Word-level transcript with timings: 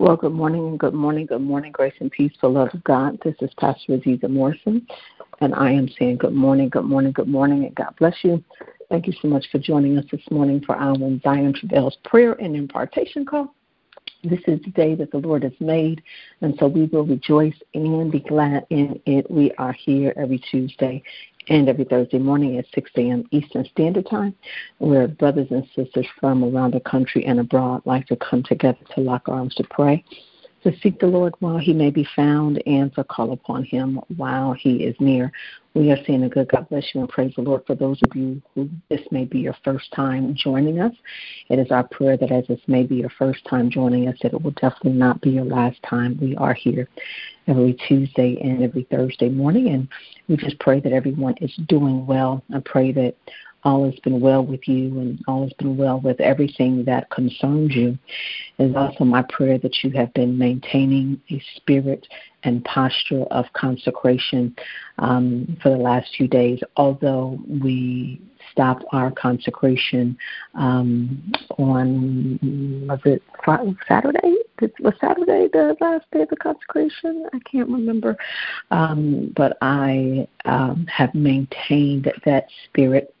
Well, 0.00 0.14
good 0.14 0.32
morning 0.32 0.64
and 0.68 0.78
good 0.78 0.94
morning, 0.94 1.26
good 1.26 1.40
morning, 1.40 1.72
grace 1.72 1.94
and 1.98 2.08
peace, 2.08 2.30
the 2.40 2.46
love 2.46 2.68
of 2.72 2.84
God. 2.84 3.18
This 3.24 3.34
is 3.40 3.50
Pastor 3.58 3.96
Azizah 3.96 4.30
Morrison, 4.30 4.86
and 5.40 5.52
I 5.56 5.72
am 5.72 5.88
saying 5.98 6.18
good 6.18 6.34
morning, 6.34 6.68
good 6.68 6.84
morning, 6.84 7.10
good 7.10 7.26
morning, 7.26 7.64
and 7.64 7.74
God 7.74 7.96
bless 7.98 8.14
you. 8.22 8.40
Thank 8.90 9.08
you 9.08 9.12
so 9.20 9.26
much 9.26 9.46
for 9.50 9.58
joining 9.58 9.98
us 9.98 10.04
this 10.12 10.20
morning 10.30 10.62
for 10.64 10.76
our 10.76 10.94
Zion 11.24 11.52
Travails 11.52 11.96
prayer 12.04 12.34
and 12.34 12.54
impartation 12.54 13.26
call. 13.26 13.52
This 14.22 14.38
is 14.46 14.60
the 14.62 14.70
day 14.70 14.94
that 14.94 15.10
the 15.10 15.18
Lord 15.18 15.42
has 15.42 15.52
made, 15.58 16.00
and 16.42 16.54
so 16.60 16.68
we 16.68 16.84
will 16.84 17.04
rejoice 17.04 17.56
and 17.74 18.12
be 18.12 18.20
glad 18.20 18.66
in 18.70 19.00
it. 19.04 19.28
We 19.28 19.50
are 19.58 19.72
here 19.72 20.14
every 20.16 20.38
Tuesday 20.38 21.02
and 21.48 21.68
every 21.68 21.84
Thursday 21.84 22.18
morning 22.18 22.58
at 22.58 22.66
6 22.74 22.90
a.m. 22.96 23.24
Eastern 23.30 23.64
Standard 23.66 24.06
Time, 24.08 24.34
where 24.78 25.08
brothers 25.08 25.48
and 25.50 25.66
sisters 25.74 26.06
from 26.20 26.44
around 26.44 26.74
the 26.74 26.80
country 26.80 27.24
and 27.24 27.40
abroad 27.40 27.82
like 27.84 28.06
to 28.06 28.16
come 28.16 28.42
together 28.42 28.78
to 28.94 29.00
lock 29.00 29.28
arms 29.28 29.54
to 29.56 29.64
pray, 29.64 30.04
to 30.70 30.78
seek 30.80 31.00
the 31.00 31.06
Lord 31.06 31.34
while 31.40 31.58
he 31.58 31.72
may 31.72 31.90
be 31.90 32.06
found, 32.14 32.62
and 32.66 32.94
to 32.94 33.04
call 33.04 33.32
upon 33.32 33.64
him 33.64 34.00
while 34.16 34.52
he 34.52 34.84
is 34.84 34.94
near. 35.00 35.32
We 35.74 35.90
are 35.92 35.98
seeing 36.06 36.24
a 36.24 36.28
good 36.28 36.48
God 36.48 36.68
bless 36.68 36.94
you 36.94 37.00
and 37.00 37.08
praise 37.08 37.32
the 37.36 37.42
Lord 37.42 37.62
for 37.66 37.74
those 37.74 38.00
of 38.02 38.14
you 38.16 38.42
who 38.54 38.68
this 38.90 39.00
may 39.10 39.24
be 39.24 39.38
your 39.38 39.56
first 39.64 39.92
time 39.92 40.34
joining 40.34 40.80
us. 40.80 40.92
It 41.48 41.58
is 41.58 41.70
our 41.70 41.84
prayer 41.84 42.16
that 42.16 42.32
as 42.32 42.46
this 42.48 42.60
may 42.66 42.82
be 42.82 42.96
your 42.96 43.10
first 43.10 43.44
time 43.46 43.70
joining 43.70 44.08
us, 44.08 44.16
that 44.22 44.34
it 44.34 44.42
will 44.42 44.50
definitely 44.52 44.92
not 44.92 45.20
be 45.20 45.30
your 45.30 45.44
last 45.44 45.82
time. 45.82 46.18
We 46.20 46.36
are 46.36 46.54
here 46.54 46.88
every 47.46 47.74
Tuesday 47.86 48.38
and 48.42 48.62
every 48.62 48.84
Thursday 48.90 49.28
morning, 49.28 49.68
and 49.68 49.88
we 50.28 50.36
just 50.36 50.58
pray 50.58 50.80
that 50.80 50.92
everyone 50.92 51.34
is 51.40 51.54
doing 51.68 52.06
well. 52.06 52.42
I 52.54 52.60
pray 52.64 52.92
that 52.92 53.14
all 53.64 53.84
has 53.84 53.98
been 54.00 54.20
well 54.20 54.44
with 54.44 54.66
you 54.68 54.98
and 55.00 55.22
all 55.26 55.42
has 55.42 55.52
been 55.54 55.76
well 55.76 56.00
with 56.00 56.20
everything 56.20 56.84
that 56.84 57.10
concerns 57.10 57.74
you. 57.74 57.98
It 58.58 58.64
is 58.70 58.76
also 58.76 59.04
my 59.04 59.22
prayer 59.22 59.58
that 59.58 59.82
you 59.82 59.90
have 59.90 60.12
been 60.14 60.38
maintaining 60.38 61.20
a 61.30 61.42
spirit 61.56 62.06
and 62.44 62.64
posture 62.64 63.24
of 63.30 63.46
consecration 63.52 64.56
um, 64.98 65.58
for 65.62 65.70
the 65.70 65.76
last 65.76 66.08
few 66.16 66.28
days, 66.28 66.60
although 66.76 67.38
we 67.48 68.20
stopped 68.52 68.84
our 68.92 69.10
consecration 69.10 70.16
um, 70.54 71.32
on, 71.58 72.86
was 72.88 73.00
it 73.04 73.22
Saturday? 73.86 74.34
Was 74.80 74.94
Saturday 75.00 75.48
the 75.52 75.76
last 75.80 76.04
day 76.12 76.22
of 76.22 76.28
the 76.28 76.36
consecration? 76.36 77.26
I 77.32 77.38
can't 77.40 77.68
remember. 77.68 78.16
Um, 78.70 79.32
but 79.36 79.56
I 79.60 80.26
um, 80.44 80.86
have 80.86 81.14
maintained 81.14 82.12
that 82.24 82.46
spirit 82.64 83.14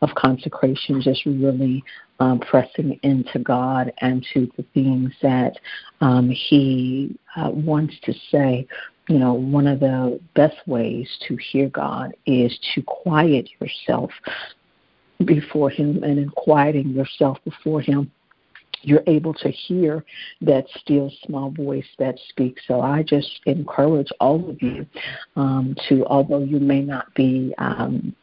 of 0.00 0.10
consecration, 0.14 1.00
just 1.00 1.24
really 1.26 1.82
um, 2.20 2.40
pressing 2.40 2.98
into 3.02 3.38
God 3.38 3.92
and 3.98 4.24
to 4.32 4.50
the 4.56 4.64
things 4.74 5.12
that 5.22 5.54
um, 6.00 6.30
He 6.30 7.16
uh, 7.36 7.50
wants 7.50 7.94
to 8.04 8.14
say. 8.30 8.66
You 9.08 9.18
know, 9.18 9.34
one 9.34 9.66
of 9.66 9.80
the 9.80 10.20
best 10.34 10.56
ways 10.66 11.08
to 11.26 11.36
hear 11.36 11.68
God 11.68 12.14
is 12.26 12.56
to 12.74 12.82
quiet 12.82 13.48
yourself 13.60 14.10
before 15.24 15.70
Him, 15.70 16.02
and 16.02 16.18
in 16.18 16.28
quieting 16.30 16.90
yourself 16.90 17.38
before 17.44 17.80
Him, 17.80 18.10
you're 18.82 19.02
able 19.06 19.34
to 19.34 19.48
hear 19.48 20.04
that 20.40 20.66
still 20.80 21.10
small 21.24 21.50
voice 21.50 21.86
that 21.98 22.18
speaks. 22.28 22.62
So 22.66 22.80
I 22.80 23.02
just 23.02 23.40
encourage 23.46 24.08
all 24.20 24.48
of 24.50 24.60
you 24.60 24.86
um, 25.36 25.76
to, 25.88 26.04
although 26.06 26.42
you 26.42 26.58
may 26.60 26.82
not 26.82 27.12
be 27.14 27.54
um, 27.58 28.14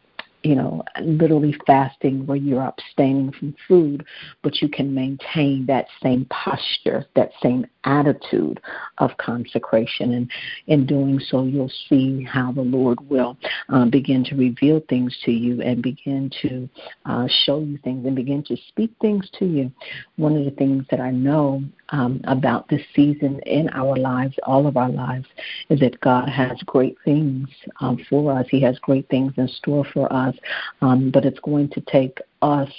you 0.44 0.56
know, 0.56 0.84
literally 1.02 1.56
fasting 1.68 2.26
where 2.26 2.38
you're 2.38 2.64
abstaining 2.64 3.32
from 3.32 3.56
food, 3.68 4.06
but 4.42 4.62
you 4.62 4.70
can 4.70 4.94
maintain 4.94 5.66
that 5.66 5.88
same 6.02 6.26
posture, 6.26 7.06
that 7.16 7.32
same 7.42 7.66
attitude 7.84 8.60
of 9.00 9.12
consecration. 9.18 10.14
And 10.14 10.32
in 10.68 10.86
doing 10.86 11.20
so, 11.20 11.44
you'll 11.44 11.72
see 11.90 12.24
how 12.24 12.52
the 12.52 12.62
Lord 12.62 13.00
will 13.10 13.38
uh, 13.70 13.86
begin 13.86 14.24
to 14.26 14.36
reveal 14.36 14.82
things 14.88 15.18
to 15.26 15.32
you 15.32 15.62
and 15.62 15.82
begin 15.82 16.32
to 16.42 16.70
uh, 17.06 17.28
show 17.46 17.60
you 17.60 17.78
things 17.84 18.06
and 18.06 18.16
begin 18.16 18.44
to 18.44 18.58
speak 18.70 18.92
things 19.02 19.30
to 19.40 19.46
you. 19.46 19.72
One 20.16 20.38
of 20.38 20.46
the 20.46 20.52
things 20.52 20.86
that 20.90 21.02
I 21.02 21.12
know 21.12 21.64
um, 21.92 22.22
about 22.26 22.68
this 22.70 22.82
season 22.96 23.40
in 23.46 23.70
our 23.70 23.96
lives, 23.96 24.36
all 24.44 24.68
of 24.68 24.78
our 24.78 24.90
lives, 24.90 25.28
is 25.70 25.80
that 25.80 26.00
God 26.02 26.30
has 26.30 26.62
great 26.66 26.98
things 27.04 27.48
um, 27.82 27.98
for 28.10 28.32
us. 28.38 28.46
He 28.50 28.62
has 28.62 28.78
great 28.80 29.08
things 29.10 29.34
in 29.38 29.48
store 29.48 29.86
for 29.94 30.12
us, 30.12 30.36
um, 30.82 31.12
but 31.12 31.26
it's 31.26 31.40
going 31.40 31.70
to 31.70 31.82
take 31.82 32.20
us 32.42 32.70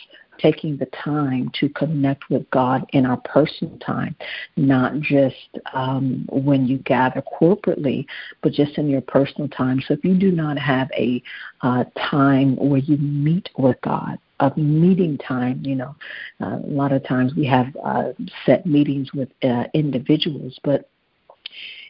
taking 0.40 0.76
the 0.76 0.86
time 0.86 1.50
to 1.60 1.68
connect 1.68 2.30
with 2.30 2.48
God 2.50 2.84
in 2.92 3.04
our 3.04 3.18
personal 3.18 3.76
time, 3.78 4.16
not 4.56 4.98
just 5.00 5.36
um, 5.74 6.26
when 6.30 6.66
you 6.66 6.78
gather 6.78 7.22
corporately, 7.40 8.06
but 8.42 8.52
just 8.52 8.78
in 8.78 8.88
your 8.88 9.02
personal 9.02 9.48
time. 9.48 9.82
So 9.86 9.94
if 9.94 10.04
you 10.04 10.14
do 10.14 10.32
not 10.32 10.58
have 10.58 10.90
a 10.96 11.22
uh, 11.60 11.84
time 12.10 12.56
where 12.56 12.80
you 12.80 12.96
meet 12.96 13.50
with 13.58 13.76
God, 13.82 14.18
a 14.40 14.52
meeting 14.58 15.18
time. 15.18 15.62
You 15.64 15.76
know, 15.76 15.96
uh, 16.40 16.58
a 16.64 16.66
lot 16.66 16.92
of 16.92 17.04
times 17.04 17.34
we 17.34 17.46
have 17.46 17.76
uh, 17.84 18.12
set 18.44 18.66
meetings 18.66 19.12
with 19.12 19.28
uh, 19.42 19.64
individuals, 19.74 20.58
but 20.64 20.88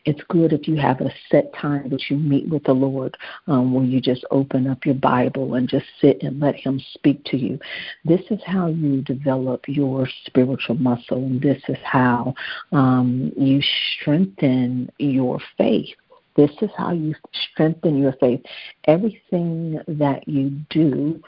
it's 0.05 0.23
good 0.29 0.53
if 0.53 0.67
you 0.67 0.77
have 0.77 1.01
a 1.01 1.13
set 1.31 1.53
time 1.55 1.91
that 1.91 2.09
you 2.09 2.17
meet 2.17 2.49
with 2.49 2.65
the 2.65 2.73
Lord, 2.73 3.17
um, 3.47 3.75
where 3.75 3.85
you 3.85 4.01
just 4.01 4.25
open 4.31 4.67
up 4.67 4.87
your 4.87 4.95
Bible 4.95 5.55
and 5.55 5.69
just 5.69 5.87
sit 6.01 6.23
and 6.23 6.41
let 6.41 6.55
Him 6.55 6.81
speak 6.95 7.23
to 7.27 7.37
you. 7.37 7.59
This 8.05 8.23
is 8.31 8.41
how 8.47 8.69
you 8.69 9.03
develop 9.03 9.65
your 9.69 10.09
spiritual 10.25 10.77
muscle, 10.77 11.19
and 11.19 11.41
this 11.41 11.63
is 11.69 11.79
how 11.85 12.35
um, 12.73 13.33
you 13.37 13.61
strengthen 14.01 14.91
your 14.99 15.39
faith. 15.59 15.95
This 16.37 16.51
is 16.63 16.71
how 16.79 16.93
you 16.93 17.15
strengthen 17.53 17.99
your 17.99 18.13
faith. 18.13 18.41
Everything 18.85 19.81
that 19.87 20.27
you 20.27 20.51
do 20.71 21.23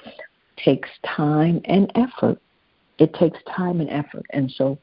takes 0.64 0.88
time 1.04 1.60
and 1.64 1.90
effort. 1.94 2.38
It 2.98 3.14
takes 3.14 3.38
time 3.56 3.80
and 3.80 3.90
effort. 3.90 4.24
And 4.30 4.50
so 4.50 4.78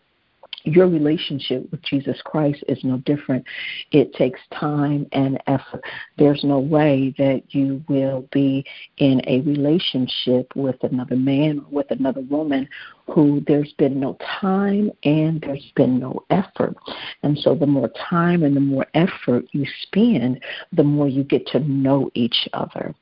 your 0.64 0.88
relationship 0.88 1.72
with 1.72 1.82
Jesus 1.84 2.22
Christ 2.24 2.64
is 2.68 2.84
no 2.84 2.98
different. 2.98 3.46
It 3.92 4.14
takes 4.14 4.40
time 4.54 5.08
and 5.14 5.42
effort. 5.48 5.84
There's 6.18 6.44
no 6.44 6.60
way 6.60 7.14
that 7.18 7.44
you 7.50 7.84
will 7.88 8.28
be 8.32 8.66
in 8.98 9.22
a 9.28 9.42
relationship 9.42 10.52
with 10.56 10.76
another 10.84 11.16
man 11.16 11.60
or 11.60 11.66
with 11.72 11.92
another 11.92 12.22
woman 12.22 12.68
who 13.08 13.42
there's 13.48 13.74
been 13.78 14.00
no 14.00 14.18
time 14.42 14.92
and 15.04 15.42
there's 15.42 15.72
been 15.76 15.98
no 15.98 16.24
effort. 16.30 16.76
And 17.24 17.38
so 17.38 17.56
the 17.56 17.68
more 17.68 17.90
time 18.10 18.44
and 18.44 18.56
the 18.56 18.62
more 18.62 18.86
effort 18.94 19.46
you 19.54 19.66
spend, 19.84 20.44
the 20.74 20.84
more 20.84 21.08
you 21.08 21.24
get 21.24 21.48
to 21.48 21.60
know 21.60 22.12
each 22.16 22.48
other 22.54 22.94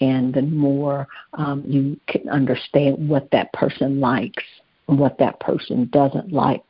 and 0.00 0.34
the 0.34 0.42
more 0.42 1.06
um, 1.34 1.62
you 1.66 1.98
can 2.06 2.28
understand 2.28 3.08
what 3.08 3.30
that 3.30 3.52
person 3.52 4.00
likes 4.00 4.44
and 4.88 4.98
what 4.98 5.18
that 5.18 5.38
person 5.40 5.88
doesn't 5.92 6.32
like. 6.32 6.62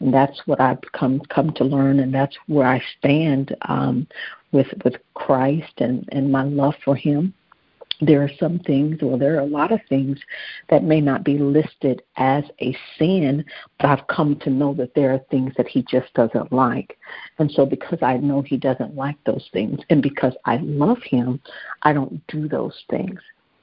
And 0.00 0.12
that's 0.12 0.40
what 0.46 0.60
I've 0.60 0.80
come 0.92 1.20
come 1.28 1.52
to 1.54 1.64
learn, 1.64 2.00
and 2.00 2.14
that's 2.14 2.36
where 2.46 2.66
I 2.66 2.82
stand 2.98 3.54
um, 3.62 4.06
with 4.52 4.68
with 4.84 4.96
Christ 5.14 5.72
and 5.78 6.08
and 6.12 6.32
my 6.32 6.42
love 6.44 6.74
for 6.84 6.96
Him 6.96 7.34
there 8.00 8.22
are 8.22 8.30
some 8.38 8.58
things, 8.60 9.02
or 9.02 9.18
there 9.18 9.36
are 9.36 9.40
a 9.40 9.46
lot 9.46 9.72
of 9.72 9.80
things 9.88 10.18
that 10.68 10.84
may 10.84 11.00
not 11.00 11.24
be 11.24 11.38
listed 11.38 12.02
as 12.16 12.44
a 12.60 12.76
sin, 12.98 13.44
but 13.78 13.90
I've 13.90 14.06
come 14.06 14.36
to 14.40 14.50
know 14.50 14.74
that 14.74 14.94
there 14.94 15.12
are 15.12 15.20
things 15.30 15.52
that 15.56 15.68
he 15.68 15.82
just 15.82 16.12
doesn't 16.14 16.52
like. 16.52 16.98
And 17.38 17.50
so, 17.50 17.66
because 17.66 17.98
I 18.02 18.16
know 18.16 18.42
he 18.42 18.56
doesn't 18.56 18.94
like 18.96 19.16
those 19.24 19.48
things, 19.52 19.80
and 19.90 20.02
because 20.02 20.34
I 20.44 20.56
love 20.58 21.02
him, 21.02 21.40
I 21.82 21.92
don't 21.92 22.26
do 22.26 22.48
those 22.48 22.84
things. 22.88 23.20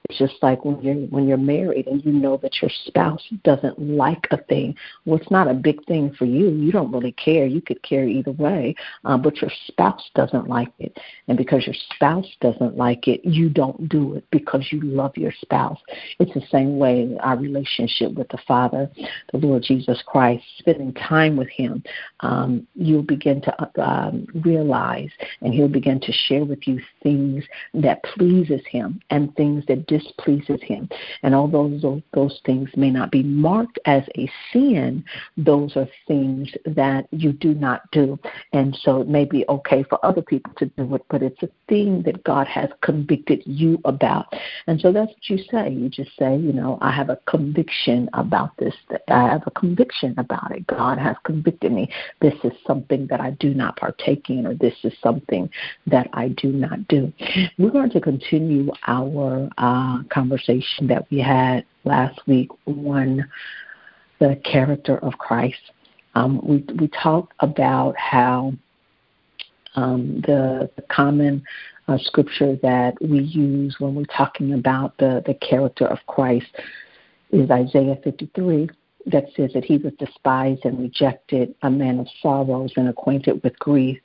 It's 0.10 0.20
just 0.20 0.36
like 0.42 0.64
when 0.64 0.82
you're 0.82 0.96
when 1.08 1.28
you're 1.28 1.38
married 1.38 1.88
and 1.88 2.04
you 2.04 2.12
know 2.12 2.38
that 2.38 2.62
your 2.62 2.72
spouse 2.86 3.24
doesn't 3.44 3.80
like 3.80 4.28
a 4.32 4.38
thing. 4.38 4.76
Well, 5.06 5.20
it's 5.20 5.32
not 5.32 5.50
a 5.50 5.54
big 5.54 5.84
thing 5.86 6.14
for 6.14 6.26
you. 6.26 6.50
You 6.50 6.72
don't 6.72 6.92
really 6.92 7.12
care. 7.14 7.46
You 7.46 7.62
could 7.62 7.82
care 7.84 8.08
either 8.08 8.32
way, 8.32 8.76
uh, 9.06 9.18
but 9.18 9.42
your 9.42 9.52
spouse 9.68 10.10
doesn't 10.16 10.48
like 10.48 10.72
it, 10.80 10.98
and 11.28 11.38
because 11.38 11.66
your 11.66 11.76
spouse 11.94 12.28
doesn't 12.42 12.78
like 12.78 13.08
it, 13.08 13.24
you 13.26 13.50
don't 13.50 13.90
do 13.90 14.16
it 14.16 14.26
because 14.32 14.68
you 14.72 14.82
love 14.82 15.16
your 15.18 15.34
spouse. 15.42 15.80
It's 16.20 16.34
the 16.34 16.46
same 16.52 16.78
way 16.78 17.18
our 17.22 17.38
relationship 17.38 18.14
with 18.14 18.30
the 18.30 18.38
Father, 18.48 18.90
the 19.32 19.38
Lord 19.38 19.64
Jesus 19.64 20.02
Christ, 20.06 20.44
spending 20.58 20.94
time 20.94 21.36
with 21.36 21.50
Him, 21.50 21.84
um, 22.22 22.68
you'll 22.76 23.04
begin 23.04 23.42
to 23.42 23.82
um, 23.82 24.28
realize, 24.44 25.10
and 25.42 25.54
He'll 25.54 25.68
begin 25.68 26.00
to 26.02 26.12
share 26.12 26.46
with 26.46 26.68
you 26.68 26.82
things 27.04 27.44
that 27.74 28.04
pleases 28.04 28.62
Him 28.70 29.02
and 29.10 29.36
things 29.36 29.66
that 29.68 29.88
displeases 29.98 30.62
him. 30.62 30.90
And 31.24 31.34
although 31.34 31.70
those, 31.82 32.02
those 32.14 32.40
things 32.46 32.70
may 32.76 32.92
not 32.92 33.12
be 33.12 33.24
marked 33.24 33.80
as 33.86 34.04
a 34.18 34.30
sin, 34.52 35.04
those 35.38 35.76
are 35.76 35.88
things 36.08 36.50
that 36.66 37.08
you 37.12 37.32
do 37.34 37.54
not 37.54 37.90
do. 37.92 38.20
And 38.54 38.78
so 38.82 39.02
it 39.02 39.08
may 39.08 39.26
be 39.26 39.46
okay 39.50 39.84
for 39.84 40.04
other 40.06 40.22
people 40.22 40.54
to 40.58 40.66
do 40.66 40.96
it, 40.96 41.04
but 41.10 41.24
it's 41.24 41.42
a 41.44 41.50
thing 41.68 42.04
that 42.04 42.24
God 42.24 42.48
has 42.48 42.70
convicted 42.82 43.42
you 43.46 43.80
about. 43.86 44.34
And 44.68 44.80
so 44.80 44.92
that's 44.92 45.12
what 45.12 45.30
you 45.30 45.38
say. 45.52 45.70
You 45.70 45.90
just 45.90 46.12
say, 46.18 46.36
you 46.38 46.54
know, 46.54 46.78
I 46.82 46.92
have 46.92 47.10
a 47.10 47.20
conviction 47.28 48.10
about 48.14 48.56
this. 48.58 48.74
I 49.08 49.24
have 49.30 49.44
a 49.46 49.52
conviction 49.52 50.14
about 50.18 50.52
it. 50.52 50.68
God 50.68 50.98
has 50.98 51.16
convicted 51.24 51.72
me. 51.72 51.90
This 52.22 52.36
is 52.44 52.54
something 52.66 53.08
that 53.08 53.22
I 53.22 53.32
do 53.32 53.54
not 53.54 53.78
partake 53.78 54.30
in, 54.30 54.46
or 54.46 54.54
this 54.54 54.76
is 54.84 54.94
something 55.02 55.50
that 55.88 56.10
I 56.14 56.30
do 56.30 56.52
not 56.52 56.88
do. 56.88 57.12
We're 57.58 57.72
going 57.72 57.92
to 57.92 58.02
continue 58.02 58.72
our 58.88 59.50
uh, 59.58 59.87
conversation 60.10 60.88
that 60.88 61.10
we 61.12 61.20
had 61.20 61.66
last 61.84 62.20
week 62.28 62.50
on 62.66 63.26
the 64.20 64.40
character 64.44 64.98
of 65.00 65.18
Christ. 65.18 65.72
Um, 66.16 66.42
we 66.44 66.66
we 66.80 66.88
talked 66.88 67.34
about 67.40 67.96
how 67.98 68.54
um, 69.76 70.22
the, 70.26 70.70
the, 70.76 70.82
common 70.84 71.44
uh, 71.88 72.00
scripture 72.00 72.58
that 72.64 72.96
we 73.00 73.20
use 73.20 73.76
when 73.80 73.94
we're 73.94 74.06
talking 74.06 74.54
about 74.54 74.98
the, 74.98 75.24
the 75.28 75.36
character 75.36 75.86
of 75.86 76.00
Christ 76.08 76.48
is 77.32 77.52
Isaiah 77.52 77.98
53 78.04 78.70
that 79.06 79.26
says 79.36 79.52
that 79.54 79.64
he 79.64 79.78
was 79.78 79.94
despised 80.00 80.66
and 80.66 80.80
rejected, 80.80 81.54
a 81.62 81.70
man 81.70 82.00
of 82.00 82.08
sorrows 82.22 82.74
and 82.76 82.90
acquainted 82.90 83.42
with 83.44 83.58
grief, 83.60 83.98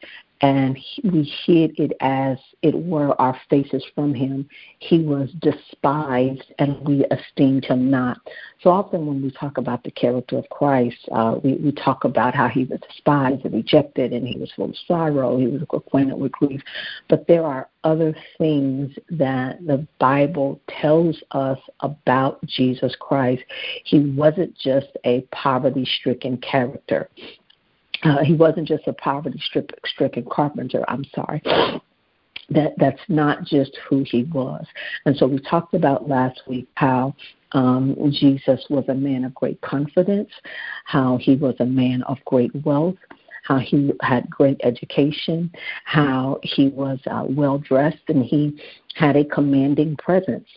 and 0.43 0.77
we 1.05 1.23
hid 1.47 1.79
it 1.79 1.93
as 2.01 2.37
it 2.63 2.75
were 2.75 3.19
our 3.21 3.41
faces 3.49 3.85
from 3.95 4.13
him. 4.13 4.49
He 4.81 4.99
was 4.99 5.31
despised, 5.39 6.53
and 6.59 6.81
we 6.87 7.05
esteemed 7.07 7.65
him 7.65 7.91
not. 7.91 8.19
So 8.61 8.71
often, 8.71 9.07
when 9.07 9.23
we 9.23 9.31
talk 9.31 9.57
about 9.57 9.85
the 9.85 9.93
character 9.93 10.39
of 10.39 10.49
Christ, 10.51 10.97
uh, 11.13 11.37
we, 11.43 11.55
we 11.55 11.71
talk 11.71 12.05
about 12.05 12.35
how 12.35 12.49
he 12.49 12.65
was 12.65 12.81
despised 12.81 13.45
and 13.45 13.55
rejected, 13.55 14.13
and 14.13 14.27
he 14.27 14.37
was 14.37 14.51
full 14.55 14.71
of 14.71 14.77
sorrow, 14.87 15.39
he 15.39 15.47
was 15.47 15.63
acquainted 15.63 16.19
with 16.19 16.33
grief. 16.33 16.61
But 17.09 17.29
there 17.29 17.45
are 17.45 17.69
other 17.85 18.15
things 18.39 18.93
that 19.11 19.65
the 19.65 19.87
Bible 19.99 20.61
tells 20.69 21.23
us 21.33 21.59
about 21.81 22.45
Jesus 22.47 22.97
Christ. 22.99 23.43
He 23.85 24.01
wasn't 24.01 24.57
just 24.57 24.89
a 25.05 25.21
poverty 25.33 25.85
stricken 25.85 26.39
character. 26.39 27.09
Uh, 28.13 28.25
he 28.25 28.35
wasn't 28.35 28.67
just 28.67 28.89
a 28.89 28.93
poverty-stricken 28.93 30.27
carpenter. 30.29 30.85
I'm 30.89 31.05
sorry. 31.15 31.41
That 32.51 32.73
that's 32.77 33.01
not 33.09 33.45
just 33.45 33.79
who 33.89 34.05
he 34.05 34.25
was. 34.25 34.67
And 35.07 35.17
so 35.17 35.29
we 35.29 35.39
talked 35.39 35.73
about 35.75 36.09
last 36.09 36.43
week 36.49 36.67
how 36.75 37.15
um, 37.53 37.95
Jesus 38.11 38.67
was 38.69 38.85
a 38.89 38.95
man 38.95 39.25
of 39.25 39.33
great 39.37 39.61
confidence, 39.61 40.31
how 40.85 41.17
he 41.19 41.37
was 41.37 41.55
a 41.61 41.65
man 41.65 42.03
of 42.03 42.19
great 42.25 42.51
wealth, 42.65 42.97
how 43.45 43.59
he 43.59 43.93
had 44.03 44.29
great 44.29 44.61
education, 44.65 45.51
how 45.85 46.41
he 46.43 46.69
was 46.69 46.99
uh, 47.11 47.25
well 47.29 47.59
dressed, 47.59 48.03
and 48.09 48.25
he 48.25 48.61
had 48.95 49.17
a 49.17 49.25
commanding 49.25 49.97
presence. 49.97 50.49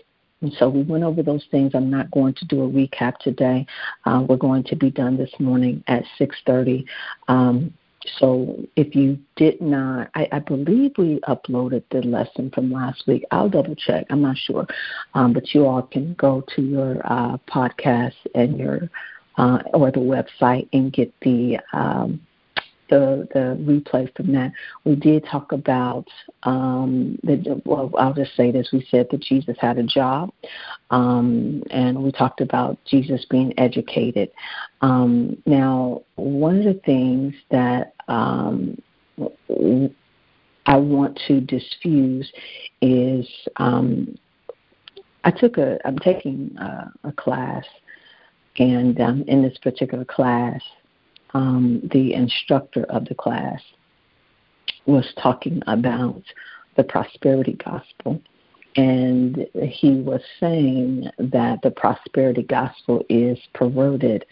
And 0.45 0.53
so 0.59 0.69
we 0.69 0.83
went 0.83 1.03
over 1.03 1.23
those 1.23 1.43
things. 1.49 1.71
I'm 1.73 1.89
not 1.89 2.11
going 2.11 2.35
to 2.35 2.45
do 2.45 2.63
a 2.63 2.69
recap 2.69 3.17
today. 3.17 3.65
Uh, 4.05 4.23
we're 4.29 4.37
going 4.37 4.63
to 4.65 4.75
be 4.75 4.91
done 4.91 5.17
this 5.17 5.31
morning 5.39 5.83
at 5.87 6.03
6:30. 6.19 6.85
Um, 7.27 7.73
so 8.19 8.63
if 8.75 8.93
you 8.93 9.17
did 9.35 9.59
not, 9.59 10.11
I, 10.13 10.27
I, 10.31 10.37
believe 10.37 10.91
we 10.99 11.19
uploaded 11.27 11.81
the 11.89 12.03
lesson 12.03 12.51
from 12.51 12.71
last 12.71 13.07
week. 13.07 13.25
I'll 13.31 13.49
double 13.49 13.73
check. 13.73 14.05
I'm 14.11 14.21
not 14.21 14.37
sure, 14.37 14.67
um, 15.15 15.33
but 15.33 15.55
you 15.55 15.65
all 15.65 15.81
can 15.81 16.13
go 16.13 16.43
to 16.55 16.61
your 16.61 17.01
uh, 17.03 17.37
podcast 17.49 18.13
and 18.35 18.59
your 18.59 18.87
uh, 19.39 19.63
or 19.73 19.89
the 19.89 19.99
website 19.99 20.69
and 20.73 20.93
get 20.93 21.11
the 21.21 21.57
um, 21.73 22.21
the 22.89 23.27
the 23.33 23.57
replay 23.61 24.13
from 24.15 24.31
that, 24.33 24.51
we 24.83 24.95
did 24.95 25.25
talk 25.25 25.51
about 25.51 26.07
um, 26.43 27.17
the. 27.23 27.61
Well, 27.65 27.91
I'll 27.97 28.13
just 28.13 28.35
say 28.35 28.51
this: 28.51 28.69
we 28.71 28.85
said 28.89 29.07
that 29.11 29.21
Jesus 29.21 29.55
had 29.59 29.77
a 29.77 29.83
job, 29.83 30.31
um, 30.91 31.63
and 31.71 32.03
we 32.03 32.11
talked 32.11 32.41
about 32.41 32.77
Jesus 32.85 33.25
being 33.29 33.57
educated. 33.57 34.31
Um, 34.81 35.41
now, 35.45 36.03
one 36.15 36.59
of 36.59 36.65
the 36.65 36.81
things 36.85 37.33
that 37.51 37.93
um, 38.07 38.81
I 40.65 40.77
want 40.77 41.19
to 41.27 41.41
diffuse 41.41 42.31
is 42.81 43.27
um, 43.57 44.17
I 45.23 45.31
took 45.31 45.57
a. 45.57 45.79
I'm 45.85 45.99
taking 45.99 46.55
a, 46.59 46.91
a 47.05 47.11
class, 47.11 47.65
and 48.57 48.99
um, 49.01 49.23
in 49.27 49.41
this 49.41 49.57
particular 49.57 50.05
class 50.05 50.61
um, 51.33 51.81
the 51.91 52.13
instructor 52.13 52.83
of 52.85 53.05
the 53.05 53.15
class 53.15 53.61
was 54.85 55.13
talking 55.21 55.61
about 55.67 56.21
the 56.77 56.83
prosperity 56.83 57.57
gospel. 57.63 58.21
And 58.75 59.47
he 59.55 60.01
was 60.01 60.21
saying 60.39 61.09
that 61.17 61.61
the 61.63 61.71
prosperity 61.71 62.43
gospel 62.43 63.05
is 63.09 63.39
perverted. 63.53 64.25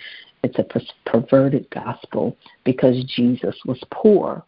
It's 0.43 0.59
a 0.59 0.65
perverted 1.09 1.69
gospel 1.69 2.35
because 2.65 3.03
Jesus 3.05 3.55
was 3.65 3.81
poor 3.91 4.45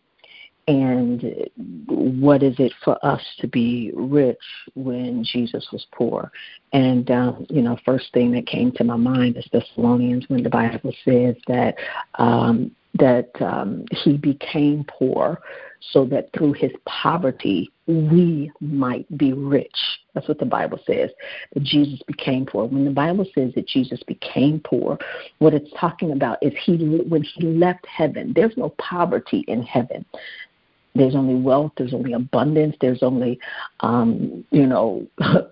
and 0.68 1.48
what 1.88 2.42
is 2.42 2.56
it 2.58 2.74
for 2.84 3.04
us 3.06 3.22
to 3.40 3.48
be 3.48 3.92
rich 3.94 4.38
when 4.74 5.24
Jesus 5.24 5.68
was 5.72 5.86
poor? 5.92 6.32
And 6.74 7.10
um, 7.12 7.46
you 7.50 7.62
know, 7.62 7.78
first 7.86 8.12
thing 8.14 8.32
that 8.32 8.48
came 8.48 8.72
to 8.74 8.84
my 8.84 8.96
mind 8.96 9.38
is 9.38 9.48
Thessalonians 9.52 10.26
when 10.28 10.44
the 10.44 10.50
Bible 10.50 10.94
says 11.04 11.36
that 11.48 11.76
um, 12.16 12.72
that 12.96 13.30
um, 13.42 13.86
he 13.92 14.18
became 14.18 14.86
poor 14.88 15.40
so 15.92 16.06
that 16.06 16.30
through 16.34 16.54
his 16.54 16.72
poverty 16.86 17.70
we 17.88 18.52
might 18.60 19.06
be 19.18 19.34
rich. 19.34 19.78
That's 20.14 20.28
what 20.28 20.40
the 20.40 20.46
Bible 20.46 20.80
says. 20.88 21.12
That 21.54 21.64
Jesus 21.64 22.00
became 22.08 22.46
poor. 22.46 22.66
When 22.66 22.86
the 22.86 22.92
Bible 22.92 23.26
says 23.36 23.52
that 23.56 23.68
Jesus 23.68 24.02
became 24.04 24.62
poor, 24.62 24.98
what 25.40 25.54
it's 25.54 25.70
talking 25.80 26.12
about 26.12 26.40
is 26.42 26.54
he 26.64 26.78
when 27.08 27.22
he 27.22 27.46
left 27.46 27.86
heaven. 27.86 28.34
There's 28.36 28.56
no 28.58 28.70
poverty 28.80 29.44
in 29.48 29.62
heaven. 29.62 30.06
There's 30.96 31.16
only 31.16 31.36
wealth. 31.36 31.74
There's 31.78 31.94
only 31.94 32.14
abundance. 32.14 32.76
There's 32.80 33.04
only, 33.04 33.40
um, 33.82 34.46
you 34.52 34.66
know, 34.66 35.06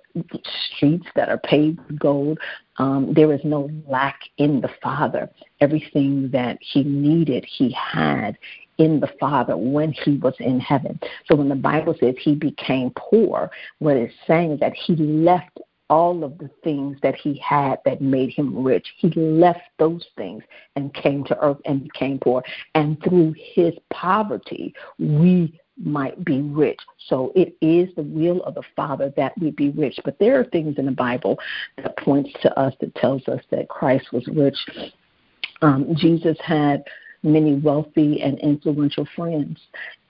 streets 0.75 1.05
that 1.15 1.29
are 1.29 1.39
paved 1.39 1.79
with 1.87 1.99
gold. 1.99 2.39
Um, 2.77 3.13
there 3.13 3.31
is 3.33 3.41
no 3.43 3.69
lack 3.87 4.19
in 4.37 4.61
the 4.61 4.69
Father. 4.81 5.29
Everything 5.59 6.29
that 6.31 6.57
he 6.61 6.83
needed, 6.83 7.45
he 7.45 7.71
had 7.73 8.37
in 8.77 8.99
the 8.99 9.09
Father 9.19 9.55
when 9.55 9.91
he 9.91 10.17
was 10.17 10.33
in 10.39 10.59
heaven. 10.59 10.99
So 11.25 11.35
when 11.35 11.49
the 11.49 11.55
Bible 11.55 11.95
says 11.99 12.15
he 12.19 12.35
became 12.35 12.91
poor, 12.95 13.51
what 13.79 13.97
it's 13.97 14.13
saying 14.25 14.53
is 14.53 14.59
that 14.61 14.73
he 14.73 14.95
left 14.95 15.59
all 15.89 16.23
of 16.23 16.37
the 16.37 16.49
things 16.63 16.97
that 17.03 17.15
he 17.15 17.37
had 17.37 17.79
that 17.85 18.01
made 18.01 18.29
him 18.31 18.63
rich. 18.63 18.87
He 18.97 19.09
left 19.09 19.61
those 19.79 20.05
things 20.17 20.43
and 20.75 20.93
came 20.93 21.23
to 21.25 21.39
earth 21.39 21.59
and 21.65 21.83
became 21.83 22.19
poor. 22.19 22.43
And 22.75 23.01
through 23.03 23.35
his 23.37 23.73
poverty, 23.91 24.73
we 24.97 25.59
might 25.77 26.23
be 26.23 26.41
rich. 26.41 26.79
So 27.07 27.31
it 27.35 27.55
is 27.61 27.93
the 27.95 28.03
will 28.03 28.43
of 28.43 28.55
the 28.55 28.63
Father 28.75 29.11
that 29.17 29.33
we 29.39 29.51
be 29.51 29.69
rich. 29.71 29.99
But 30.03 30.19
there 30.19 30.39
are 30.39 30.45
things 30.45 30.77
in 30.77 30.85
the 30.85 30.91
Bible 30.91 31.37
that 31.77 31.97
points 31.97 32.31
to 32.41 32.59
us 32.59 32.73
that 32.79 32.95
tells 32.95 33.27
us 33.27 33.41
that 33.51 33.69
Christ 33.69 34.11
was 34.13 34.27
rich. 34.27 34.57
Um, 35.61 35.95
Jesus 35.95 36.37
had 36.41 36.83
many 37.23 37.55
wealthy 37.55 38.21
and 38.21 38.37
influential 38.39 39.07
friends 39.15 39.59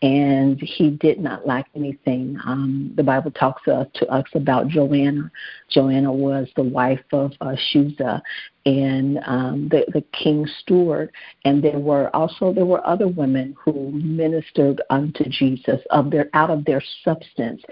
and 0.04 0.60
he 0.60 0.90
did 0.90 1.18
not 1.18 1.48
lack 1.48 1.70
anything. 1.76 2.38
Um, 2.46 2.92
the 2.98 3.04
Bible 3.04 3.32
talks 3.32 3.66
uh, 3.70 3.86
to 3.94 4.08
us 4.10 4.26
about 4.36 4.68
Joanna. 4.68 5.32
Joanna 5.70 6.12
was 6.12 6.50
the 6.58 6.64
wife 6.64 7.00
of 7.14 7.32
uh, 7.40 7.56
Chuza 7.72 8.22
and 8.66 9.20
um, 9.26 9.70
the, 9.70 9.86
the 9.94 10.02
king's 10.12 10.52
steward, 10.60 11.10
and 11.46 11.64
there 11.64 11.80
were 11.80 12.14
also 12.14 12.54
there 12.54 12.66
were 12.66 12.86
other 12.86 13.08
women 13.08 13.56
who 13.58 13.92
ministered 13.92 14.82
unto 14.90 15.24
Jesus 15.30 15.80
of 15.90 16.12
their 16.12 16.30
out 16.34 16.50
of 16.50 16.66
their 16.66 16.84
substance. 17.06 17.64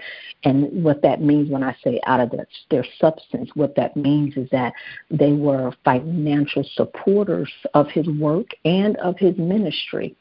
And 0.44 0.82
what 0.82 1.02
that 1.02 1.20
means 1.20 1.50
when 1.50 1.62
I 1.62 1.76
say 1.84 2.00
out 2.06 2.20
of 2.20 2.30
their, 2.30 2.46
their 2.70 2.86
substance, 2.98 3.50
what 3.54 3.76
that 3.76 3.94
means 3.94 4.38
is 4.38 4.48
that 4.50 4.72
they 5.10 5.32
were 5.32 5.72
financial 5.84 6.64
supporters 6.74 7.52
of 7.74 7.88
his 7.88 8.06
work 8.08 8.48
and 8.64 8.96
of 8.96 9.18
his 9.18 9.36
ministry 9.36 10.16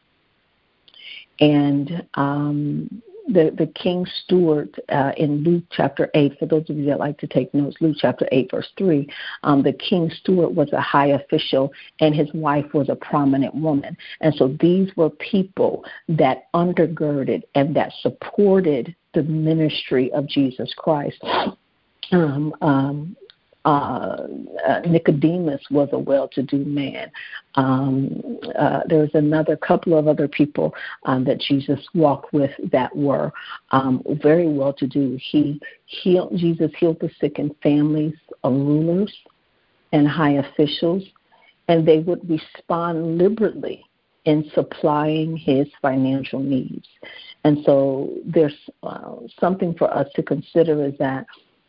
and 1.40 2.06
um, 2.16 3.02
the 3.28 3.54
the 3.58 3.68
king's 3.68 4.12
steward 4.24 4.80
uh, 4.90 5.12
in 5.18 5.44
Luke 5.44 5.64
chapter 5.72 6.10
eight. 6.16 6.38
For 6.40 6.46
those 6.46 6.70
of 6.70 6.78
you 6.78 6.86
that 6.86 7.00
like 7.00 7.18
to 7.20 7.28
take 7.28 7.54
notes, 7.54 7.78
Luke 7.80 7.98
chapter 8.00 8.28
eight, 8.32 8.52
verse 8.52 8.70
three. 8.78 9.08
Um, 9.44 9.64
the 9.64 9.74
king 9.74 10.10
steward 10.10 10.56
was 10.56 10.72
a 10.74 10.82
high 10.82 11.08
official, 11.08 11.72
and 12.00 12.14
his 12.14 12.32
wife 12.34 12.74
was 12.74 12.90
a 12.90 12.96
prominent 12.96 13.56
woman. 13.56 13.96
And 14.22 14.34
so 14.36 14.56
these 14.60 14.90
were 14.96 15.10
people 15.10 15.86
that 16.10 16.52
undergirded 16.54 17.44
and 17.56 17.76
that 17.76 17.94
supported 18.02 18.96
the 19.14 19.24
ministry 19.24 20.12
of 20.14 20.28
Jesus 20.28 20.74
Christ. 20.76 21.24
um, 22.12 22.54
um, 22.62 23.16
uh, 23.66 24.28
uh, 24.68 24.80
Nicodemus 24.88 25.62
was 25.70 25.90
a 25.92 26.00
well-to-do 26.00 26.66
man. 26.66 27.12
Um, 27.56 28.40
uh, 28.58 28.82
there 28.88 29.00
was 29.00 29.12
another 29.14 29.56
couple 29.56 29.98
of 29.98 30.08
other 30.08 30.28
people 30.28 30.74
um, 31.06 31.24
that 31.26 31.40
Jesus 31.40 31.80
walked 31.94 32.34
with 32.34 32.52
that 32.72 32.96
were 32.96 33.32
um, 33.72 34.02
very 34.22 34.48
well-to-do. 34.48 35.20
He 35.22 35.62
healed. 35.86 36.36
Jesus 36.38 36.72
healed 36.80 37.00
the 37.00 37.12
sick 37.20 37.38
in 37.38 37.54
families 37.62 38.16
of 38.44 38.54
rulers 38.54 39.16
and 39.92 40.08
high 40.08 40.34
officials, 40.34 41.04
and 41.68 41.88
they 41.88 42.00
would 42.00 42.28
respond 42.30 43.18
liberally 43.18 43.84
in 44.26 44.50
supplying 44.54 45.36
his 45.36 45.68
financial 45.82 46.40
needs. 46.40 46.88
And 47.44 47.60
so 47.66 48.14
there's 48.26 48.56
uh, 48.84 49.16
something 49.40 49.74
for 49.76 49.92
us 49.92 50.08
to 50.16 50.24
consider 50.24 50.86
is 50.86 50.94
that, 51.00 51.26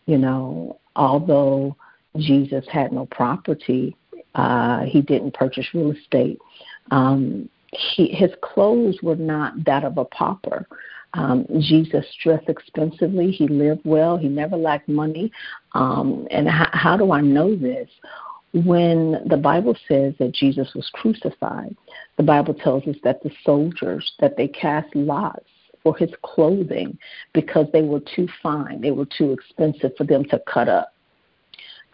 you 0.07 0.19
know, 0.19 0.79
although 0.97 1.77
Jesus 2.17 2.65
had 2.71 2.93
no 2.93 3.07
property, 3.07 3.97
uh, 4.35 4.81
he 4.81 5.01
didn't 5.01 5.35
purchase 5.35 5.67
real 5.75 5.93
estate. 5.93 6.39
Um, 6.91 7.49
he, 7.73 8.09
his 8.09 8.31
clothes 8.43 8.99
were 9.03 9.17
not 9.17 9.65
that 9.65 9.85
of 9.85 9.99
a 9.99 10.05
pauper. 10.05 10.67
Um, 11.15 11.47
Jesus 11.61 12.07
dressed 12.23 12.49
expensively. 12.49 13.31
He 13.31 13.47
lived 13.49 13.83
well. 13.85 14.17
He 14.17 14.29
never 14.29 14.57
lacked 14.57 14.89
money. 14.89 15.31
Um, 15.73 16.27
and 16.31 16.49
how, 16.49 16.69
how 16.73 16.97
do 16.97 17.13
I 17.13 17.21
know 17.21 17.55
this? 17.55 17.89
When 18.53 19.23
the 19.27 19.39
Bible 19.39 19.77
says 19.89 20.15
that 20.19 20.33
Jesus 20.35 20.75
was 20.75 20.91
crucified, 20.93 21.75
the 22.19 22.23
Bible 22.23 22.53
tells 22.53 22.87
us 22.87 22.97
that 23.05 23.23
the 23.23 23.31
soldiers 23.45 24.13
that 24.21 24.37
they 24.37 24.49
cast 24.49 24.95
lots 24.95 25.47
for 25.83 25.97
his 25.97 26.11
clothing 26.23 26.99
because 27.33 27.67
they 27.73 27.83
were 27.83 28.01
too 28.15 28.29
fine, 28.43 28.81
they 28.81 28.91
were 28.91 29.07
too 29.07 29.33
expensive 29.33 29.93
for 29.97 30.05
them 30.05 30.25
to 30.27 30.41
cut 30.47 30.69
up 30.69 30.93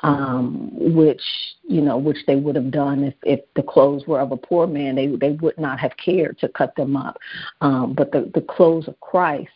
um, 0.01 0.71
which 0.73 1.23
you 1.63 1.81
know 1.81 1.97
which 1.99 2.19
they 2.27 2.37
would 2.37 2.55
have 2.57 2.71
done 2.71 3.05
if, 3.05 3.15
if 3.25 3.41
the 3.57 3.63
clothes 3.63 4.07
were 4.07 4.21
of 4.21 4.33
a 4.33 4.37
poor 4.37 4.67
man. 4.67 4.95
They 4.95 5.07
they 5.09 5.33
would 5.33 5.59
not 5.59 5.79
have 5.81 5.93
cared 5.97 6.39
to 6.39 6.49
cut 6.49 6.75
them 6.77 6.97
up. 6.97 7.19
Um, 7.61 7.95
but 7.95 8.13
the 8.13 8.31
the 8.35 8.41
clothes 8.41 8.89
of 8.89 8.99
Christ 9.01 9.51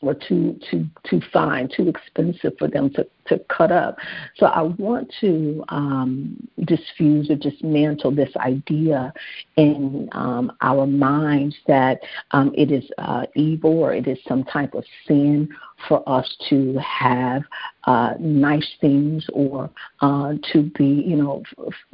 were 0.00 0.14
too 0.14 0.58
too 0.70 0.86
too 1.08 1.20
fine, 1.32 1.68
too 1.74 1.88
expensive 1.88 2.52
for 2.58 2.68
them 2.68 2.90
to 2.90 3.06
to 3.26 3.38
cut 3.48 3.72
up. 3.72 3.96
So 4.36 4.46
I 4.46 4.62
want 4.62 5.12
to 5.20 5.64
um, 5.68 6.36
diffuse 6.64 7.30
or 7.30 7.36
dismantle 7.36 8.10
this 8.12 8.34
idea 8.36 9.12
in 9.56 10.08
um, 10.12 10.52
our 10.60 10.86
minds 10.86 11.56
that 11.66 12.00
um, 12.32 12.52
it 12.56 12.70
is 12.70 12.84
uh, 12.98 13.24
evil 13.34 13.78
or 13.78 13.94
it 13.94 14.06
is 14.06 14.18
some 14.28 14.44
type 14.44 14.74
of 14.74 14.84
sin 15.06 15.48
for 15.88 16.06
us 16.08 16.36
to 16.50 16.78
have 16.78 17.42
uh, 17.84 18.14
nice 18.18 18.68
things 18.80 19.26
or 19.32 19.70
uh, 20.00 20.34
to 20.52 20.70
be, 20.76 21.04
you 21.06 21.16
know, 21.16 21.42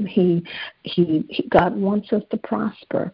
he, 0.06 0.42
he, 0.82 1.24
he 1.28 1.48
God 1.48 1.76
wants 1.76 2.12
us 2.12 2.22
to 2.30 2.36
prosper. 2.36 3.12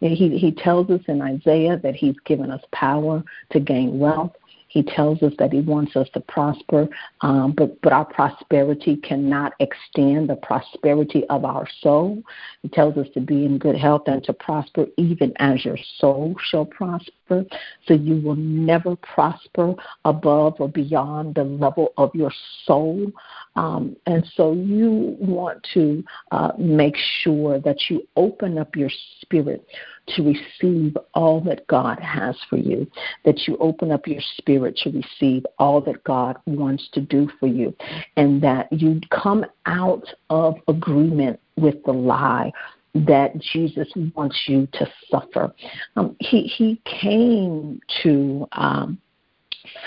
He, 0.00 0.36
he 0.36 0.52
tells 0.52 0.90
us 0.90 1.00
in 1.08 1.22
Isaiah 1.22 1.78
that 1.78 1.94
he's 1.94 2.18
given 2.24 2.50
us 2.50 2.62
power 2.72 3.22
to 3.50 3.60
gain 3.60 3.98
wealth. 3.98 4.32
He 4.74 4.82
tells 4.82 5.22
us 5.22 5.32
that 5.38 5.52
He 5.52 5.60
wants 5.60 5.94
us 5.94 6.08
to 6.14 6.20
prosper, 6.20 6.88
um, 7.20 7.54
but, 7.56 7.80
but 7.80 7.92
our 7.92 8.04
prosperity 8.04 8.96
cannot 8.96 9.52
extend 9.60 10.28
the 10.28 10.34
prosperity 10.34 11.24
of 11.30 11.44
our 11.44 11.68
soul. 11.80 12.20
He 12.62 12.68
tells 12.68 12.96
us 12.96 13.06
to 13.14 13.20
be 13.20 13.44
in 13.44 13.58
good 13.58 13.76
health 13.76 14.02
and 14.08 14.22
to 14.24 14.32
prosper 14.32 14.86
even 14.96 15.32
as 15.38 15.64
your 15.64 15.78
soul 15.98 16.34
shall 16.50 16.64
prosper. 16.64 17.44
So 17.86 17.94
you 17.94 18.20
will 18.20 18.34
never 18.34 18.96
prosper 18.96 19.74
above 20.04 20.56
or 20.58 20.68
beyond 20.68 21.36
the 21.36 21.44
level 21.44 21.92
of 21.96 22.12
your 22.12 22.32
soul. 22.64 23.12
Um, 23.54 23.96
and 24.06 24.26
so 24.34 24.54
you 24.54 25.16
want 25.20 25.64
to 25.74 26.02
uh, 26.32 26.50
make 26.58 26.96
sure 27.22 27.60
that 27.60 27.76
you 27.88 28.08
open 28.16 28.58
up 28.58 28.74
your 28.74 28.90
spirit 29.20 29.64
to 30.08 30.22
receive 30.22 30.96
all 31.14 31.40
that 31.42 31.66
God 31.66 31.98
has 32.00 32.36
for 32.48 32.56
you, 32.56 32.86
that 33.24 33.46
you 33.46 33.56
open 33.58 33.90
up 33.90 34.06
your 34.06 34.20
spirit 34.36 34.76
to 34.78 34.90
receive 34.90 35.46
all 35.58 35.80
that 35.82 36.04
God 36.04 36.36
wants 36.46 36.88
to 36.92 37.00
do 37.00 37.28
for 37.40 37.46
you, 37.46 37.74
and 38.16 38.42
that 38.42 38.72
you 38.72 39.00
come 39.10 39.44
out 39.66 40.06
of 40.30 40.56
agreement 40.68 41.40
with 41.56 41.82
the 41.84 41.92
lie 41.92 42.52
that 42.94 43.36
Jesus 43.38 43.88
wants 44.14 44.38
you 44.46 44.68
to 44.72 44.86
suffer. 45.10 45.52
Um, 45.96 46.16
he, 46.20 46.42
he 46.42 46.80
came 46.84 47.80
to 48.02 48.46
um, 48.52 48.98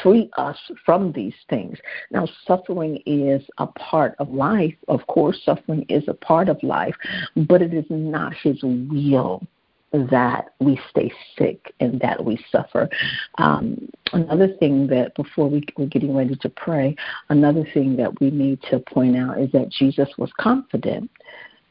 free 0.01 0.29
us 0.37 0.57
from 0.85 1.13
these 1.13 1.35
things. 1.49 1.77
Now, 2.11 2.27
suffering 2.45 3.01
is 3.05 3.43
a 3.59 3.67
part 3.67 4.15
of 4.19 4.29
life. 4.29 4.75
Of 4.87 5.07
course, 5.07 5.39
suffering 5.45 5.85
is 5.87 6.03
a 6.07 6.13
part 6.13 6.49
of 6.49 6.61
life, 6.63 6.95
but 7.35 7.61
it 7.61 7.73
is 7.73 7.85
not 7.89 8.33
His 8.33 8.61
will 8.61 9.41
that 9.91 10.49
we 10.59 10.79
stay 10.89 11.11
sick 11.37 11.73
and 11.79 11.99
that 12.01 12.23
we 12.23 12.43
suffer. 12.51 12.89
Um, 13.37 13.89
another 14.13 14.49
thing 14.59 14.87
that, 14.87 15.15
before 15.15 15.49
we, 15.49 15.63
we're 15.77 15.87
getting 15.87 16.15
ready 16.15 16.35
to 16.35 16.49
pray, 16.49 16.95
another 17.29 17.65
thing 17.73 17.95
that 17.97 18.19
we 18.19 18.29
need 18.29 18.61
to 18.69 18.79
point 18.79 19.15
out 19.15 19.39
is 19.39 19.51
that 19.53 19.69
Jesus 19.69 20.09
was 20.17 20.31
confident. 20.39 21.09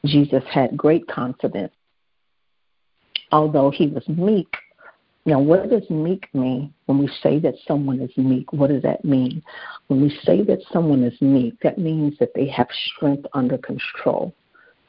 Jesus 0.05 0.43
had 0.51 0.75
great 0.75 1.07
confidence. 1.07 1.73
Although 3.31 3.71
he 3.71 3.87
was 3.87 4.07
meek, 4.07 4.47
now, 5.27 5.41
what 5.41 5.69
does 5.69 5.83
meek 5.89 6.33
mean? 6.33 6.73
When 6.85 6.99
we 6.99 7.09
say 7.21 7.37
that 7.39 7.55
someone 7.67 7.99
is 7.99 8.15
meek, 8.15 8.53
what 8.53 8.69
does 8.69 8.81
that 8.83 9.03
mean? 9.03 9.43
When 9.87 10.01
we 10.01 10.09
say 10.23 10.41
that 10.43 10.59
someone 10.71 11.03
is 11.03 11.21
meek, 11.21 11.59
that 11.63 11.77
means 11.77 12.17
that 12.19 12.33
they 12.33 12.47
have 12.47 12.69
strength 12.95 13.25
under 13.33 13.57
control. 13.57 14.33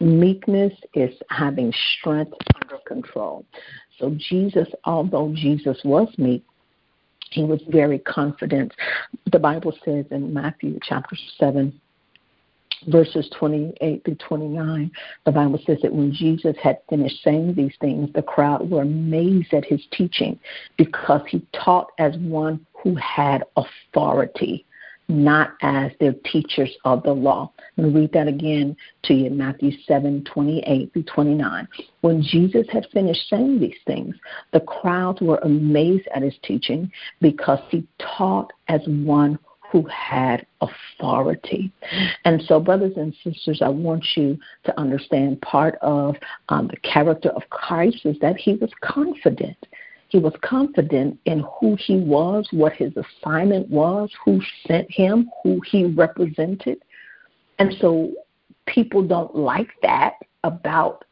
Meekness 0.01 0.73
is 0.95 1.15
having 1.31 1.73
strength 1.99 2.33
under 2.55 2.79
control. 2.87 3.45
So, 3.99 4.17
Jesus, 4.17 4.69
although 4.85 5.33
Jesus 5.35 5.79
was 5.85 6.09
meek, 6.19 6.45
he 7.31 7.45
was 7.45 7.61
very 7.69 7.99
confident. 7.99 8.73
The 9.31 9.39
Bible 9.39 9.77
says 9.85 10.07
in 10.11 10.33
Matthew 10.33 10.79
chapter 10.83 11.17
7, 11.39 11.79
verses 12.87 13.29
28 13.39 14.05
through 14.05 14.15
29, 14.15 14.91
the 15.25 15.33
Bible 15.33 15.61
says 15.67 15.79
that 15.83 15.93
when 15.93 16.13
Jesus 16.13 16.57
had 16.63 16.79
finished 16.89 17.23
saying 17.23 17.55
these 17.55 17.75
things, 17.81 18.11
the 18.15 18.23
crowd 18.23 18.71
were 18.71 18.83
amazed 18.83 19.53
at 19.53 19.65
his 19.65 19.83
teaching 19.93 20.39
because 20.77 21.23
he 21.29 21.45
taught 21.53 21.91
as 21.99 22.17
one 22.19 22.65
who 22.73 22.95
had 22.95 23.43
authority, 23.57 24.65
not 25.09 25.53
as 25.63 25.91
their 26.01 26.13
teachers 26.31 26.71
of 26.85 27.03
the 27.03 27.13
law. 27.13 27.51
I'm 27.77 27.85
going 27.85 27.95
to 27.95 28.01
read 28.01 28.13
that 28.13 28.29
again 28.29 28.77
to 29.05 29.15
you, 29.15 29.31
Matthew 29.31 29.73
7 29.87 30.25
28 30.25 30.93
through 30.93 31.03
29. 31.03 31.69
When 32.03 32.23
Jesus 32.23 32.67
had 32.71 32.87
finished 32.93 33.29
saying 33.29 33.59
these 33.59 33.79
things, 33.87 34.15
the 34.53 34.61
crowds 34.61 35.21
were 35.21 35.39
amazed 35.39 36.09
at 36.15 36.23
his 36.23 36.35
teaching 36.43 36.91
because 37.21 37.61
he 37.71 37.87
taught 37.99 38.53
as 38.69 38.81
one 38.87 39.39
who 39.71 39.87
had 39.87 40.47
authority. 40.61 41.71
And 42.25 42.43
so, 42.43 42.59
brothers 42.59 42.95
and 42.97 43.15
sisters, 43.23 43.61
I 43.63 43.69
want 43.69 44.05
you 44.17 44.39
to 44.65 44.81
understand 44.81 45.41
part 45.43 45.77
of 45.83 46.17
um, 46.49 46.69
the 46.69 46.77
character 46.79 47.31
of 47.31 47.43
Christ 47.51 47.99
is 48.05 48.19
that 48.21 48.37
he 48.37 48.55
was 48.55 48.71
confident. 48.83 49.59
He 50.09 50.19
was 50.19 50.35
confident 50.43 51.19
in 51.27 51.45
who 51.61 51.77
he 51.79 51.97
was, 51.97 52.49
what 52.51 52.73
his 52.73 52.93
assignment 52.97 53.69
was, 53.69 54.11
who 54.25 54.41
sent 54.67 54.91
him, 54.91 55.31
who 55.43 55.61
he 55.67 55.85
represented. 55.85 56.79
And 57.59 57.75
so, 57.81 58.13
people 58.67 59.03
don't 59.03 59.35
like 59.35 59.71
that 59.83 60.15
about, 60.45 61.05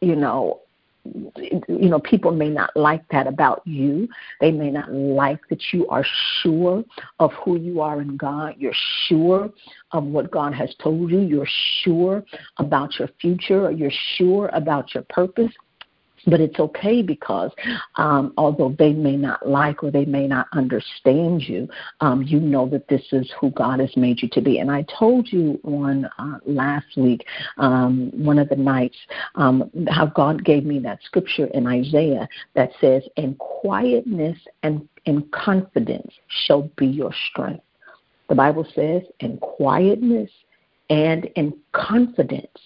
you 0.00 0.16
know, 0.16 0.60
you 1.04 1.90
know, 1.90 2.00
people 2.00 2.30
may 2.32 2.48
not 2.48 2.74
like 2.74 3.06
that 3.10 3.26
about 3.26 3.60
you. 3.66 4.08
They 4.40 4.50
may 4.50 4.70
not 4.70 4.90
like 4.92 5.40
that 5.50 5.60
you 5.72 5.86
are 5.88 6.04
sure 6.40 6.82
of 7.18 7.30
who 7.44 7.58
you 7.58 7.82
are 7.82 8.00
in 8.00 8.16
God. 8.16 8.54
You're 8.58 8.72
sure 9.06 9.50
of 9.92 10.04
what 10.04 10.30
God 10.30 10.54
has 10.54 10.74
told 10.82 11.10
you. 11.10 11.20
You're 11.20 11.48
sure 11.82 12.24
about 12.58 12.98
your 12.98 13.08
future. 13.20 13.70
You're 13.70 13.92
sure 14.16 14.48
about 14.54 14.94
your 14.94 15.04
purpose. 15.10 15.52
But 16.26 16.40
it's 16.40 16.58
okay 16.58 17.02
because 17.02 17.50
um, 17.96 18.32
although 18.36 18.74
they 18.78 18.92
may 18.92 19.16
not 19.16 19.48
like 19.48 19.82
or 19.82 19.90
they 19.90 20.04
may 20.04 20.26
not 20.26 20.46
understand 20.52 21.42
you, 21.42 21.68
um, 22.00 22.22
you 22.22 22.40
know 22.40 22.68
that 22.68 22.88
this 22.88 23.02
is 23.12 23.30
who 23.38 23.50
God 23.50 23.80
has 23.80 23.94
made 23.96 24.22
you 24.22 24.28
to 24.30 24.40
be. 24.40 24.58
And 24.58 24.70
I 24.70 24.86
told 24.98 25.30
you 25.30 25.60
on 25.64 26.06
uh, 26.18 26.38
last 26.46 26.96
week, 26.96 27.26
um, 27.58 28.10
one 28.14 28.38
of 28.38 28.48
the 28.48 28.56
nights, 28.56 28.96
um, 29.34 29.70
how 29.88 30.06
God 30.06 30.44
gave 30.44 30.64
me 30.64 30.78
that 30.80 31.02
scripture 31.04 31.46
in 31.46 31.66
Isaiah 31.66 32.28
that 32.54 32.70
says, 32.80 33.02
"In 33.16 33.34
quietness 33.34 34.38
and 34.62 34.88
in 35.04 35.22
confidence 35.28 36.12
shall 36.46 36.70
be 36.76 36.86
your 36.86 37.12
strength." 37.30 37.64
The 38.28 38.34
Bible 38.34 38.66
says, 38.74 39.02
"In 39.20 39.36
quietness 39.38 40.30
and 40.90 41.26
in 41.36 41.54
confidence 41.72 42.58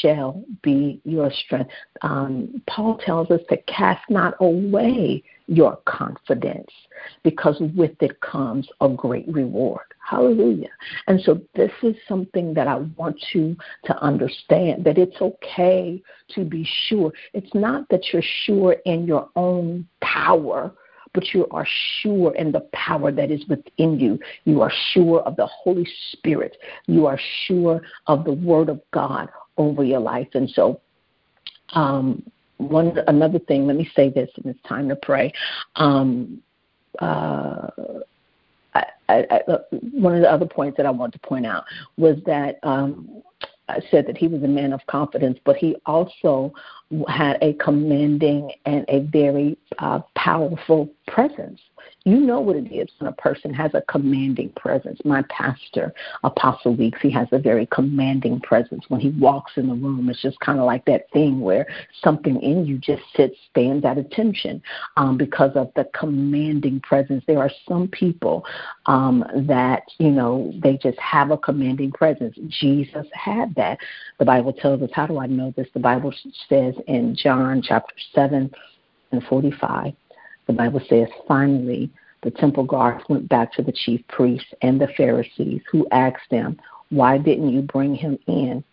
shall 0.00 0.42
be 0.62 1.00
your 1.04 1.30
strength. 1.30 1.70
Um, 2.02 2.62
Paul 2.68 2.98
tells 2.98 3.30
us 3.30 3.40
to 3.48 3.56
cast 3.68 4.08
not 4.08 4.34
away 4.40 5.22
your 5.46 5.78
confidence 5.84 6.70
because 7.22 7.60
with 7.76 8.00
it 8.00 8.20
comes 8.20 8.68
a 8.80 8.88
great 8.88 9.26
reward. 9.28 9.84
Hallelujah. 9.98 10.70
And 11.06 11.20
so 11.20 11.40
this 11.54 11.72
is 11.82 11.94
something 12.08 12.54
that 12.54 12.66
I 12.66 12.76
want 12.96 13.22
you 13.32 13.56
to 13.84 13.96
understand 14.02 14.84
that 14.84 14.98
it's 14.98 15.20
okay 15.20 16.02
to 16.34 16.44
be 16.44 16.68
sure. 16.88 17.12
It's 17.32 17.54
not 17.54 17.88
that 17.90 18.12
you're 18.12 18.22
sure 18.44 18.76
in 18.84 19.06
your 19.06 19.28
own 19.36 19.86
power 20.00 20.72
but 21.14 21.32
you 21.32 21.46
are 21.52 21.66
sure 22.00 22.34
in 22.34 22.50
the 22.50 22.68
power 22.72 23.12
that 23.12 23.30
is 23.30 23.46
within 23.48 23.98
you. 23.98 24.18
You 24.44 24.60
are 24.62 24.72
sure 24.92 25.20
of 25.20 25.36
the 25.36 25.46
Holy 25.46 25.86
Spirit. 26.10 26.56
You 26.86 27.06
are 27.06 27.20
sure 27.46 27.80
of 28.08 28.24
the 28.24 28.32
Word 28.32 28.68
of 28.68 28.80
God 28.90 29.28
over 29.56 29.84
your 29.84 30.00
life. 30.00 30.28
And 30.34 30.48
so, 30.50 30.80
um, 31.74 32.22
one 32.58 32.98
another 33.08 33.38
thing. 33.38 33.66
Let 33.66 33.76
me 33.76 33.90
say 33.94 34.10
this, 34.10 34.30
and 34.36 34.46
it's 34.46 34.62
time 34.68 34.88
to 34.88 34.96
pray. 34.96 35.32
Um, 35.76 36.40
uh, 37.00 37.68
I, 38.74 38.84
I, 39.08 39.24
I, 39.30 39.40
one 39.92 40.14
of 40.14 40.20
the 40.20 40.30
other 40.30 40.46
points 40.46 40.76
that 40.76 40.86
I 40.86 40.90
want 40.90 41.12
to 41.14 41.18
point 41.18 41.46
out 41.46 41.64
was 41.96 42.16
that 42.26 42.58
um, 42.62 43.22
I 43.68 43.80
said 43.90 44.06
that 44.06 44.16
he 44.16 44.28
was 44.28 44.42
a 44.42 44.48
man 44.48 44.72
of 44.72 44.80
confidence, 44.86 45.38
but 45.44 45.56
he 45.56 45.76
also 45.86 46.52
had 47.08 47.38
a 47.42 47.54
commanding 47.54 48.52
and 48.66 48.84
a 48.88 49.00
very 49.00 49.56
uh, 49.78 50.00
powerful 50.14 50.88
presence. 51.06 51.60
You 52.04 52.18
know 52.18 52.40
what 52.40 52.56
it 52.56 52.70
is 52.70 52.88
when 52.98 53.08
a 53.08 53.14
person 53.14 53.52
has 53.54 53.72
a 53.72 53.80
commanding 53.82 54.50
presence. 54.50 55.00
My 55.06 55.22
pastor, 55.30 55.94
Apostle 56.22 56.74
Weeks, 56.76 56.98
he 57.00 57.10
has 57.12 57.28
a 57.32 57.38
very 57.38 57.66
commanding 57.66 58.40
presence. 58.40 58.84
When 58.88 59.00
he 59.00 59.10
walks 59.10 59.52
in 59.56 59.68
the 59.68 59.74
room, 59.74 60.10
it's 60.10 60.20
just 60.20 60.38
kind 60.40 60.58
of 60.58 60.66
like 60.66 60.84
that 60.84 61.10
thing 61.12 61.40
where 61.40 61.66
something 62.02 62.40
in 62.42 62.66
you 62.66 62.76
just 62.76 63.02
sits, 63.16 63.36
stands 63.50 63.86
at 63.86 63.96
attention 63.96 64.62
um, 64.98 65.16
because 65.16 65.52
of 65.54 65.72
the 65.76 65.88
commanding 65.98 66.80
presence. 66.80 67.24
There 67.26 67.38
are 67.38 67.50
some 67.66 67.88
people 67.88 68.44
um, 68.84 69.24
that, 69.34 69.84
you 69.98 70.10
know, 70.10 70.52
they 70.62 70.76
just 70.76 70.98
have 70.98 71.30
a 71.30 71.38
commanding 71.38 71.90
presence. 71.90 72.36
Jesus 72.48 73.06
had 73.12 73.54
that. 73.54 73.78
The 74.18 74.26
Bible 74.26 74.52
tells 74.52 74.82
us, 74.82 74.90
how 74.92 75.06
do 75.06 75.18
I 75.18 75.26
know 75.26 75.54
this? 75.56 75.68
The 75.72 75.80
Bible 75.80 76.12
says 76.50 76.74
in 76.86 77.16
John 77.16 77.62
chapter 77.62 77.94
7 78.14 78.50
and 79.12 79.24
45, 79.24 79.92
the 80.46 80.52
Bible 80.52 80.80
says, 80.88 81.08
finally, 81.26 81.90
the 82.22 82.30
temple 82.30 82.64
guards 82.64 83.04
went 83.08 83.28
back 83.28 83.52
to 83.54 83.62
the 83.62 83.72
chief 83.72 84.00
priests 84.08 84.52
and 84.62 84.80
the 84.80 84.88
Pharisees, 84.96 85.60
who 85.70 85.86
asked 85.90 86.30
them, 86.30 86.58
Why 86.88 87.18
didn't 87.18 87.50
you 87.50 87.62
bring 87.62 87.94
him 87.94 88.18
in? 88.26 88.64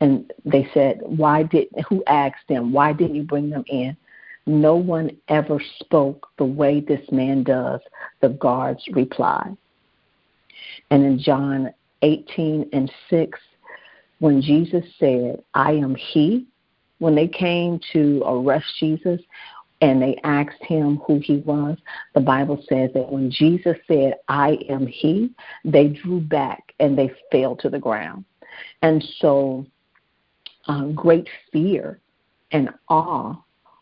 And 0.00 0.30
they 0.44 0.68
said, 0.74 1.00
Why 1.02 1.44
did 1.44 1.68
who 1.88 2.04
asked 2.06 2.46
them, 2.48 2.72
Why 2.72 2.92
didn't 2.92 3.16
you 3.16 3.22
bring 3.22 3.48
them 3.48 3.64
in? 3.68 3.96
No 4.44 4.76
one 4.76 5.16
ever 5.28 5.60
spoke 5.80 6.28
the 6.36 6.44
way 6.44 6.80
this 6.80 7.10
man 7.10 7.42
does, 7.42 7.80
the 8.20 8.28
guards 8.28 8.84
replied. 8.92 9.56
And 10.90 11.04
in 11.04 11.18
John 11.18 11.72
18 12.02 12.68
and 12.72 12.92
6, 13.10 13.38
when 14.18 14.40
Jesus 14.40 14.84
said, 14.98 15.42
I 15.54 15.72
am 15.72 15.94
he, 15.94 16.46
when 16.98 17.14
they 17.14 17.28
came 17.28 17.80
to 17.92 18.22
arrest 18.24 18.66
Jesus, 18.78 19.20
and 19.80 20.00
they 20.00 20.18
asked 20.24 20.62
him 20.62 20.96
who 21.06 21.18
he 21.18 21.38
was, 21.38 21.76
the 22.14 22.20
Bible 22.20 22.62
says 22.68 22.90
that 22.94 23.12
when 23.12 23.30
Jesus 23.30 23.76
said, 23.86 24.14
I 24.28 24.58
am 24.68 24.86
he, 24.86 25.30
they 25.64 25.88
drew 25.88 26.20
back 26.20 26.72
and 26.80 26.96
they 26.96 27.10
fell 27.30 27.56
to 27.56 27.68
the 27.68 27.78
ground. 27.78 28.24
And 28.82 29.04
so 29.18 29.66
uh, 30.66 30.86
great 30.86 31.28
fear 31.52 32.00
and 32.52 32.70
awe 32.88 33.36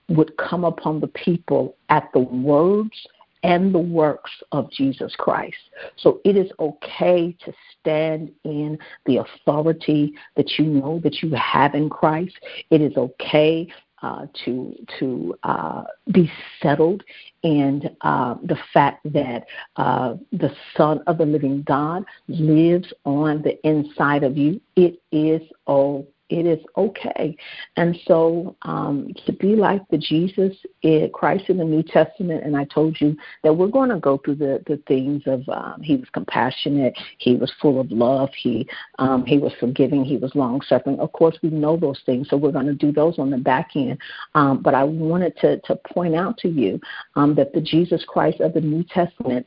would 0.08 0.36
come 0.36 0.64
upon 0.64 1.00
the 1.00 1.08
people 1.08 1.76
at 1.88 2.10
the 2.12 2.20
words 2.20 3.06
and 3.44 3.74
the 3.74 3.78
works 3.78 4.30
of 4.50 4.70
Jesus 4.72 5.14
Christ. 5.16 5.56
So 5.96 6.20
it 6.24 6.36
is 6.36 6.50
okay 6.58 7.36
to 7.44 7.52
stand 7.78 8.32
in 8.42 8.78
the 9.06 9.18
authority 9.18 10.14
that 10.34 10.58
you 10.58 10.64
know 10.64 10.98
that 11.04 11.22
you 11.22 11.30
have 11.34 11.74
in 11.74 11.90
Christ. 11.90 12.34
It 12.70 12.80
is 12.80 12.96
okay 12.96 13.68
uh, 14.02 14.26
to 14.44 14.74
to 14.98 15.34
uh, 15.44 15.84
be 16.12 16.30
settled 16.60 17.02
in 17.42 17.82
uh, 18.00 18.34
the 18.42 18.58
fact 18.72 19.00
that 19.12 19.44
uh, 19.76 20.14
the 20.32 20.54
Son 20.76 21.02
of 21.06 21.18
the 21.18 21.26
Living 21.26 21.62
God 21.62 22.04
lives 22.28 22.92
on 23.04 23.42
the 23.42 23.58
inside 23.66 24.24
of 24.24 24.36
you. 24.36 24.60
It 24.76 25.00
is 25.12 25.42
okay 25.68 26.13
it 26.30 26.46
is 26.46 26.58
okay. 26.76 27.36
And 27.76 27.98
so 28.06 28.56
um, 28.62 29.12
to 29.26 29.32
be 29.32 29.56
like 29.56 29.82
the 29.90 29.98
Jesus, 29.98 30.56
it, 30.82 31.12
Christ 31.12 31.44
in 31.48 31.58
the 31.58 31.64
New 31.64 31.82
Testament, 31.82 32.44
and 32.44 32.56
I 32.56 32.64
told 32.64 33.00
you 33.00 33.16
that 33.42 33.54
we're 33.54 33.68
going 33.68 33.90
to 33.90 33.98
go 33.98 34.18
through 34.18 34.36
the, 34.36 34.62
the 34.66 34.78
things 34.88 35.22
of 35.26 35.46
um, 35.48 35.82
he 35.82 35.96
was 35.96 36.08
compassionate, 36.10 36.96
he 37.18 37.36
was 37.36 37.52
full 37.60 37.78
of 37.78 37.90
love, 37.90 38.30
he 38.36 38.66
um, 38.98 39.24
he 39.26 39.38
was 39.38 39.52
forgiving, 39.60 40.04
he 40.04 40.16
was 40.16 40.34
long 40.34 40.60
suffering. 40.62 40.98
Of 40.98 41.12
course, 41.12 41.38
we 41.42 41.50
know 41.50 41.76
those 41.76 42.00
things, 42.06 42.28
so 42.30 42.36
we're 42.36 42.52
going 42.52 42.66
to 42.66 42.74
do 42.74 42.90
those 42.90 43.18
on 43.18 43.30
the 43.30 43.38
back 43.38 43.70
end. 43.74 43.98
Um, 44.34 44.62
but 44.62 44.74
I 44.74 44.84
wanted 44.84 45.36
to 45.38 45.60
to 45.60 45.76
point 45.76 46.14
out 46.14 46.38
to 46.38 46.48
you 46.48 46.80
um, 47.16 47.34
that 47.34 47.52
the 47.52 47.60
Jesus 47.60 48.04
Christ 48.06 48.40
of 48.40 48.54
the 48.54 48.60
New 48.60 48.84
Testament 48.84 49.46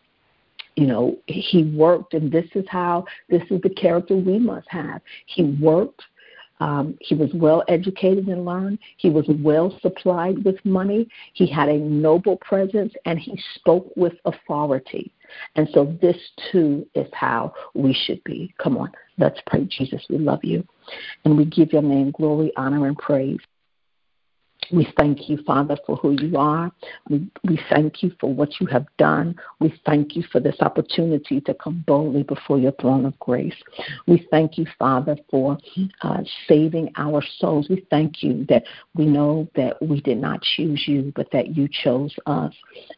you 0.78 0.86
know, 0.86 1.18
he 1.26 1.64
worked, 1.76 2.14
and 2.14 2.32
this 2.32 2.46
is 2.54 2.64
how, 2.70 3.04
this 3.30 3.42
is 3.50 3.60
the 3.64 3.70
character 3.70 4.16
we 4.16 4.38
must 4.38 4.68
have. 4.70 5.02
He 5.26 5.44
worked, 5.60 6.04
um, 6.60 6.98
he 7.02 7.16
was 7.16 7.30
well 7.34 7.64
educated 7.68 8.28
and 8.28 8.46
learned. 8.46 8.80
He 8.98 9.10
was 9.10 9.26
well 9.28 9.78
supplied 9.82 10.44
with 10.44 10.64
money. 10.66 11.08
He 11.34 11.48
had 11.48 11.70
a 11.70 11.78
noble 11.78 12.38
presence 12.38 12.94
and 13.06 13.20
he 13.20 13.40
spoke 13.56 13.92
with 13.96 14.14
authority. 14.26 15.12
And 15.56 15.68
so, 15.74 15.98
this 16.02 16.18
too 16.52 16.88
is 16.96 17.08
how 17.14 17.54
we 17.74 17.94
should 17.94 18.24
be. 18.24 18.54
Come 18.58 18.78
on, 18.78 18.92
let's 19.18 19.40
pray. 19.46 19.66
Jesus, 19.66 20.04
we 20.10 20.18
love 20.18 20.44
you. 20.44 20.66
And 21.26 21.38
we 21.38 21.46
give 21.46 21.74
your 21.74 21.82
name 21.82 22.12
glory, 22.12 22.52
honor, 22.56 22.88
and 22.88 22.98
praise. 22.98 23.40
We 24.72 24.88
thank 24.98 25.30
you, 25.30 25.38
Father, 25.46 25.78
for 25.86 25.96
who 25.98 26.12
you 26.12 26.38
are. 26.38 26.72
We, 27.10 27.30
we 27.44 27.60
thank 27.70 28.04
you 28.04 28.12
for 28.20 28.34
what 28.34 28.60
you 28.60 28.68
have 28.68 28.86
done. 28.98 29.36
We 29.60 29.74
thank 29.86 30.16
you 30.16 30.24
for 30.32 30.40
this 30.40 30.58
opportunity 30.62 31.42
to 31.42 31.54
come 31.54 31.84
boldly 31.88 32.24
before 32.24 32.58
your 32.58 32.74
throne 32.74 33.06
of 33.06 33.18
grace. 33.20 33.56
We 34.08 34.28
thank 34.30 34.58
you, 34.58 34.66
Father, 34.78 35.18
for 35.30 35.58
uh, 36.02 36.24
saving 36.48 36.92
our 36.98 37.24
souls. 37.40 37.68
We 37.70 37.86
thank 37.90 38.24
you 38.24 38.46
that 38.50 38.64
we 38.96 39.06
know 39.06 39.48
that 39.56 39.82
we 39.82 40.02
did 40.02 40.18
not 40.18 40.42
choose 40.42 40.84
you, 40.88 41.14
but 41.16 41.32
that 41.32 41.56
you 41.56 41.68
chose 41.84 42.16
us. 42.26 42.54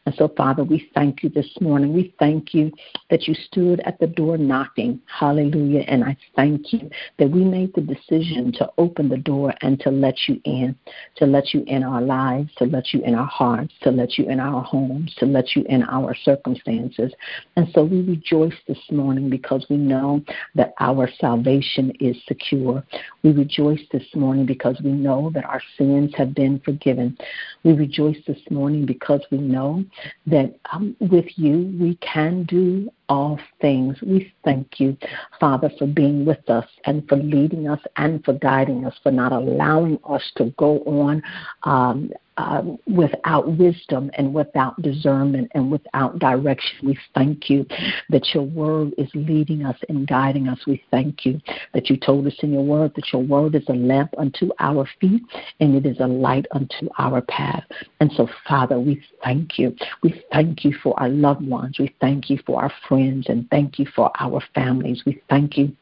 And 0.06 0.16
so, 0.16 0.28
Father, 0.36 0.64
we 0.64 0.90
thank 0.94 1.24
you 1.24 1.30
this 1.30 1.50
morning. 1.62 1.94
We 1.94 2.14
thank 2.20 2.54
you 2.54 2.72
that 3.10 3.28
you 3.28 3.34
stood 3.34 3.82
at 3.82 4.00
the 4.00 4.08
door 4.08 4.38
knocking. 4.38 5.02
Hallelujah. 5.06 5.82
And 5.88 6.04
I 6.04 6.18
thank 6.36 6.74
you 6.74 6.90
that 7.18 7.30
we 7.30 7.44
made 7.44 7.74
the 7.76 7.82
decision 7.82 8.52
to 8.54 8.70
open 8.78 9.10
the 9.10 9.18
door 9.18 9.54
and 9.62 9.80
to 9.82 9.90
let 9.90 10.16
you 10.28 10.40
in, 10.46 10.76
to 11.16 11.26
let 11.26 11.54
you 11.54 11.59
you 11.60 11.76
in 11.76 11.84
our 11.84 12.02
lives, 12.02 12.50
to 12.58 12.66
let 12.66 12.94
you 12.94 13.02
in 13.04 13.16
our 13.16 13.28
hearts, 13.28 13.74
to 13.82 13.92
let 13.92 14.18
you 14.18 14.30
in 14.30 14.40
our 14.40 14.64
homes, 14.64 15.14
to 15.20 15.26
let 15.26 15.56
you 15.56 15.64
in 15.70 15.84
our 15.84 16.16
circumstances. 16.16 17.14
And 17.56 17.68
so 17.74 17.84
we 17.84 18.02
rejoice 18.02 18.54
this 18.68 18.80
morning 18.92 19.30
because 19.30 19.66
we 19.70 19.78
know 19.78 20.22
that 20.56 20.74
our 20.80 21.10
salvation 21.20 21.92
is 22.00 22.16
secure. 22.28 22.84
We 23.24 23.32
rejoice 23.32 23.82
this 23.92 24.08
morning 24.16 24.46
because 24.46 24.80
we 24.84 24.92
know 24.92 25.32
that 25.34 25.46
our 25.46 25.62
sins 25.78 26.14
have 26.18 26.34
been 26.34 26.60
forgiven. 26.60 27.18
We 27.64 27.74
rejoice 27.74 28.18
this 28.28 28.40
morning 28.50 28.86
because 28.86 29.22
we 29.32 29.38
know 29.38 29.84
that 30.28 30.56
um, 30.72 30.96
with 31.00 31.28
you 31.36 31.76
we 31.80 31.96
can 31.98 32.44
do 32.44 32.90
all 33.10 33.40
things. 33.60 33.98
We 34.02 34.32
thank 34.46 34.80
you, 34.80 34.96
Father, 35.40 35.70
for 35.78 35.88
being 35.88 36.26
with 36.26 36.50
us 36.50 36.66
and 36.86 37.08
for 37.10 37.18
leading 37.18 37.68
us 37.68 37.82
and 37.98 38.24
for 38.24 38.34
guiding 38.34 38.86
us, 38.86 38.96
for 39.04 39.12
not 39.12 39.34
allowing 39.34 40.00
us 40.08 40.24
to 40.38 40.54
go 40.58 40.80
on 40.82 41.22
um, 41.64 42.12
um, 42.40 42.80
without 42.88 43.58
wisdom 43.58 44.10
and 44.14 44.34
without 44.34 44.82
discernment 44.82 45.52
and 45.54 45.70
without 45.70 46.20
direction. 46.20 46.88
We 46.88 46.98
thank 47.14 47.50
you 47.50 47.66
that 48.10 48.34
your 48.34 48.44
word 48.44 48.94
is 48.98 49.10
leading 49.14 49.66
us 49.66 49.76
and 49.90 50.08
guiding 50.08 50.48
us. 50.48 50.60
We 50.66 50.82
thank 50.90 51.26
you 51.26 51.42
that 51.74 51.90
you 51.90 51.98
told 51.98 52.26
us 52.28 52.36
in 52.42 52.54
your 52.54 52.64
word 52.64 52.94
that 52.96 53.12
your 53.12 53.24
word 53.24 53.56
is 53.56 53.68
a 53.68 53.74
lamp 53.74 54.14
unto 54.18 54.52
our 54.60 54.88
feet 55.02 55.22
and 55.60 55.76
it 55.76 55.86
is 55.86 56.00
a 56.00 56.08
light 56.08 56.46
unto 56.52 56.88
our 56.98 57.22
path. 57.22 57.66
And 58.00 58.10
so, 58.14 58.30
Father, 58.48 58.80
we 58.80 59.04
thank 59.22 59.60
you. 59.60 59.76
We 60.02 60.24
thank 60.32 60.64
you 60.64 60.74
for 60.82 60.98
our 60.98 61.10
loved 61.10 61.46
ones. 61.46 61.78
We 61.78 61.94
thank 62.00 62.30
you 62.30 62.40
for 62.46 62.64
our 62.64 62.72
friends 62.88 63.26
and 63.28 63.50
thank 63.50 63.80
you 63.80 63.86
for 63.94 64.12
our 64.18 64.42
families. 64.56 65.04
We 65.06 65.22
thank 65.30 65.58
you 65.58 65.76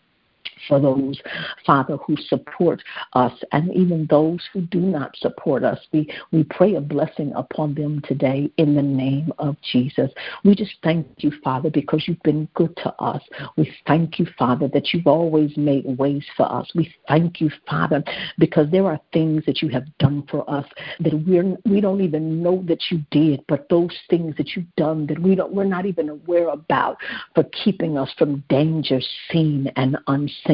for 0.67 0.79
those, 0.79 1.19
Father, 1.65 1.97
who 1.97 2.15
support 2.15 2.81
us 3.13 3.33
and 3.51 3.73
even 3.73 4.07
those 4.09 4.39
who 4.53 4.61
do 4.61 4.79
not 4.79 5.15
support 5.17 5.63
us. 5.63 5.79
We, 5.91 6.09
we 6.31 6.43
pray 6.43 6.75
a 6.75 6.81
blessing 6.81 7.33
upon 7.35 7.75
them 7.75 8.01
today 8.07 8.49
in 8.57 8.75
the 8.75 8.81
name 8.81 9.31
of 9.39 9.55
Jesus. 9.71 10.11
We 10.43 10.55
just 10.55 10.75
thank 10.83 11.07
you, 11.17 11.31
Father, 11.43 11.69
because 11.69 12.03
you've 12.07 12.23
been 12.23 12.47
good 12.55 12.75
to 12.77 12.93
us. 12.95 13.21
We 13.55 13.73
thank 13.85 14.19
you, 14.19 14.27
Father, 14.37 14.67
that 14.69 14.93
you've 14.93 15.07
always 15.07 15.55
made 15.57 15.85
ways 15.97 16.25
for 16.35 16.51
us. 16.51 16.69
We 16.75 16.93
thank 17.07 17.41
you, 17.41 17.51
Father, 17.69 18.03
because 18.37 18.69
there 18.71 18.85
are 18.85 18.99
things 19.13 19.43
that 19.45 19.61
you 19.61 19.69
have 19.69 19.85
done 19.97 20.27
for 20.29 20.49
us 20.49 20.65
that 20.99 21.13
we're 21.25 21.57
we 21.65 21.81
don't 21.81 22.01
even 22.01 22.41
know 22.41 22.63
that 22.67 22.83
you 22.89 23.03
did, 23.11 23.43
but 23.47 23.69
those 23.69 23.95
things 24.09 24.35
that 24.37 24.55
you've 24.55 24.73
done 24.75 25.05
that 25.07 25.19
we 25.19 25.35
don't 25.35 25.53
we're 25.53 25.63
not 25.63 25.85
even 25.85 26.09
aware 26.09 26.49
about 26.49 26.97
for 27.35 27.43
keeping 27.45 27.97
us 27.97 28.11
from 28.17 28.43
danger 28.49 28.99
seen 29.31 29.71
and 29.75 29.97
unseen 30.07 30.46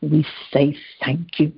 we 0.00 0.26
say 0.52 0.76
thank 1.04 1.38
you. 1.38 1.52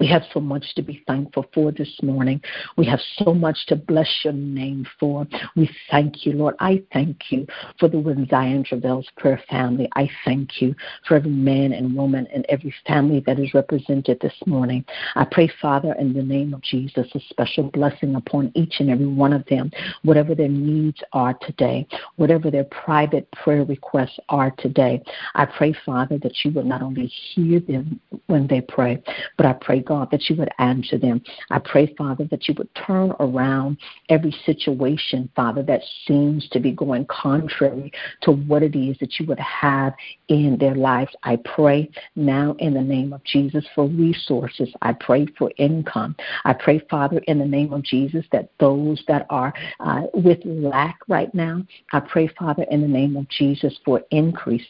We 0.00 0.06
have 0.08 0.22
so 0.32 0.40
much 0.40 0.74
to 0.76 0.82
be 0.82 1.02
thankful 1.06 1.46
for 1.52 1.72
this 1.72 1.92
morning. 2.02 2.40
We 2.76 2.86
have 2.86 3.00
so 3.16 3.34
much 3.34 3.66
to 3.66 3.76
bless 3.76 4.08
your 4.22 4.32
name 4.32 4.86
for. 4.98 5.26
We 5.56 5.68
thank 5.90 6.24
you, 6.24 6.34
Lord. 6.34 6.54
I 6.60 6.82
thank 6.92 7.30
you 7.30 7.46
for 7.80 7.88
the 7.88 7.98
When 7.98 8.26
Zion 8.28 8.64
Travails 8.64 9.06
prayer 9.16 9.42
family. 9.50 9.88
I 9.96 10.08
thank 10.24 10.62
you 10.62 10.74
for 11.06 11.16
every 11.16 11.30
man 11.30 11.72
and 11.72 11.96
woman 11.96 12.28
and 12.32 12.46
every 12.48 12.72
family 12.86 13.22
that 13.26 13.40
is 13.40 13.54
represented 13.54 14.20
this 14.20 14.34
morning. 14.46 14.84
I 15.16 15.24
pray, 15.24 15.50
Father, 15.60 15.94
in 15.94 16.12
the 16.12 16.22
name 16.22 16.54
of 16.54 16.62
Jesus, 16.62 17.08
a 17.14 17.20
special 17.30 17.64
blessing 17.64 18.14
upon 18.14 18.52
each 18.54 18.76
and 18.78 18.90
every 18.90 19.06
one 19.06 19.32
of 19.32 19.44
them, 19.46 19.70
whatever 20.02 20.34
their 20.34 20.48
needs 20.48 21.00
are 21.12 21.34
today, 21.34 21.86
whatever 22.16 22.50
their 22.50 22.64
private 22.64 23.28
prayer 23.32 23.64
requests 23.64 24.18
are 24.28 24.52
today. 24.58 25.02
I 25.34 25.46
pray, 25.46 25.74
Father, 25.84 26.18
that 26.18 26.44
you 26.44 26.52
would 26.52 26.66
not 26.66 26.82
only 26.82 27.06
hear 27.06 27.58
them 27.60 28.00
when 28.26 28.46
they 28.46 28.60
pray, 28.60 29.02
but 29.36 29.46
I 29.46 29.54
pray, 29.54 29.80
God, 29.88 30.10
that 30.10 30.28
you 30.28 30.36
would 30.36 30.50
answer 30.58 30.98
them. 30.98 31.22
I 31.50 31.58
pray, 31.58 31.94
Father, 31.96 32.24
that 32.30 32.46
you 32.46 32.54
would 32.58 32.68
turn 32.74 33.12
around 33.18 33.78
every 34.10 34.32
situation, 34.44 35.30
Father, 35.34 35.62
that 35.62 35.80
seems 36.06 36.46
to 36.50 36.60
be 36.60 36.72
going 36.72 37.06
contrary 37.06 37.90
to 38.22 38.32
what 38.32 38.62
it 38.62 38.76
is 38.76 38.98
that 38.98 39.18
you 39.18 39.26
would 39.26 39.40
have 39.40 39.94
in 40.28 40.58
their 40.58 40.74
lives. 40.74 41.10
I 41.22 41.36
pray 41.36 41.90
now 42.14 42.54
in 42.58 42.74
the 42.74 42.82
name 42.82 43.14
of 43.14 43.24
Jesus 43.24 43.64
for 43.74 43.86
resources. 43.86 44.68
I 44.82 44.92
pray 44.92 45.26
for 45.38 45.50
income. 45.56 46.14
I 46.44 46.52
pray, 46.52 46.80
Father, 46.90 47.22
in 47.26 47.38
the 47.38 47.46
name 47.46 47.72
of 47.72 47.82
Jesus, 47.82 48.26
that 48.30 48.50
those 48.60 49.02
that 49.08 49.26
are 49.30 49.54
uh, 49.80 50.02
with 50.12 50.40
lack 50.44 50.98
right 51.08 51.34
now, 51.34 51.64
I 51.92 52.00
pray, 52.00 52.28
Father, 52.38 52.64
in 52.70 52.82
the 52.82 52.88
name 52.88 53.16
of 53.16 53.26
Jesus, 53.30 53.74
for 53.86 54.02
increase 54.10 54.66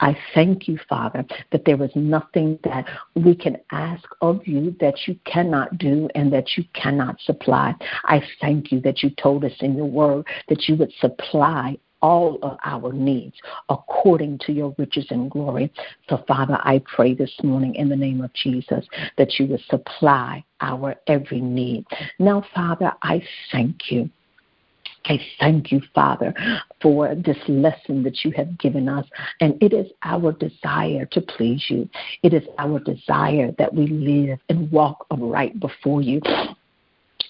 I 0.00 0.16
thank 0.34 0.68
you, 0.68 0.78
Father, 0.88 1.24
that 1.50 1.64
there 1.64 1.82
is 1.82 1.90
nothing 1.94 2.58
that 2.64 2.86
we 3.14 3.34
can 3.34 3.58
ask 3.70 4.04
of 4.20 4.46
you 4.46 4.74
that 4.80 5.06
you 5.06 5.16
cannot 5.24 5.78
do 5.78 6.08
and 6.14 6.32
that 6.32 6.56
you 6.56 6.64
cannot 6.74 7.20
supply. 7.20 7.74
I 8.04 8.22
thank 8.40 8.72
you 8.72 8.80
that 8.80 9.02
you 9.02 9.10
told 9.10 9.44
us 9.44 9.52
in 9.60 9.76
your 9.76 9.86
word 9.86 10.26
that 10.48 10.68
you 10.68 10.76
would 10.76 10.92
supply 11.00 11.78
all 12.02 12.38
of 12.42 12.58
our 12.64 12.92
needs 12.92 13.36
according 13.68 14.38
to 14.40 14.52
your 14.52 14.74
riches 14.76 15.06
and 15.10 15.30
glory. 15.30 15.72
So, 16.10 16.24
Father, 16.26 16.58
I 16.60 16.82
pray 16.84 17.14
this 17.14 17.32
morning 17.42 17.76
in 17.76 17.88
the 17.88 17.96
name 17.96 18.20
of 18.20 18.32
Jesus 18.34 18.84
that 19.16 19.38
you 19.38 19.46
would 19.46 19.62
supply 19.70 20.44
our 20.60 20.96
every 21.06 21.40
need. 21.40 21.86
Now, 22.18 22.44
Father, 22.54 22.92
I 23.02 23.22
thank 23.52 23.90
you 23.90 24.10
I 25.06 25.20
thank 25.40 25.72
you, 25.72 25.80
Father, 25.94 26.34
for 26.80 27.14
this 27.14 27.38
lesson 27.48 28.02
that 28.04 28.24
you 28.24 28.30
have 28.32 28.58
given 28.58 28.88
us. 28.88 29.06
And 29.40 29.60
it 29.62 29.72
is 29.72 29.90
our 30.04 30.32
desire 30.32 31.06
to 31.06 31.20
please 31.20 31.64
you. 31.68 31.88
It 32.22 32.32
is 32.32 32.44
our 32.58 32.78
desire 32.78 33.52
that 33.58 33.74
we 33.74 33.86
live 33.88 34.38
and 34.48 34.70
walk 34.70 35.06
upright 35.10 35.58
before 35.58 36.02
you. 36.02 36.20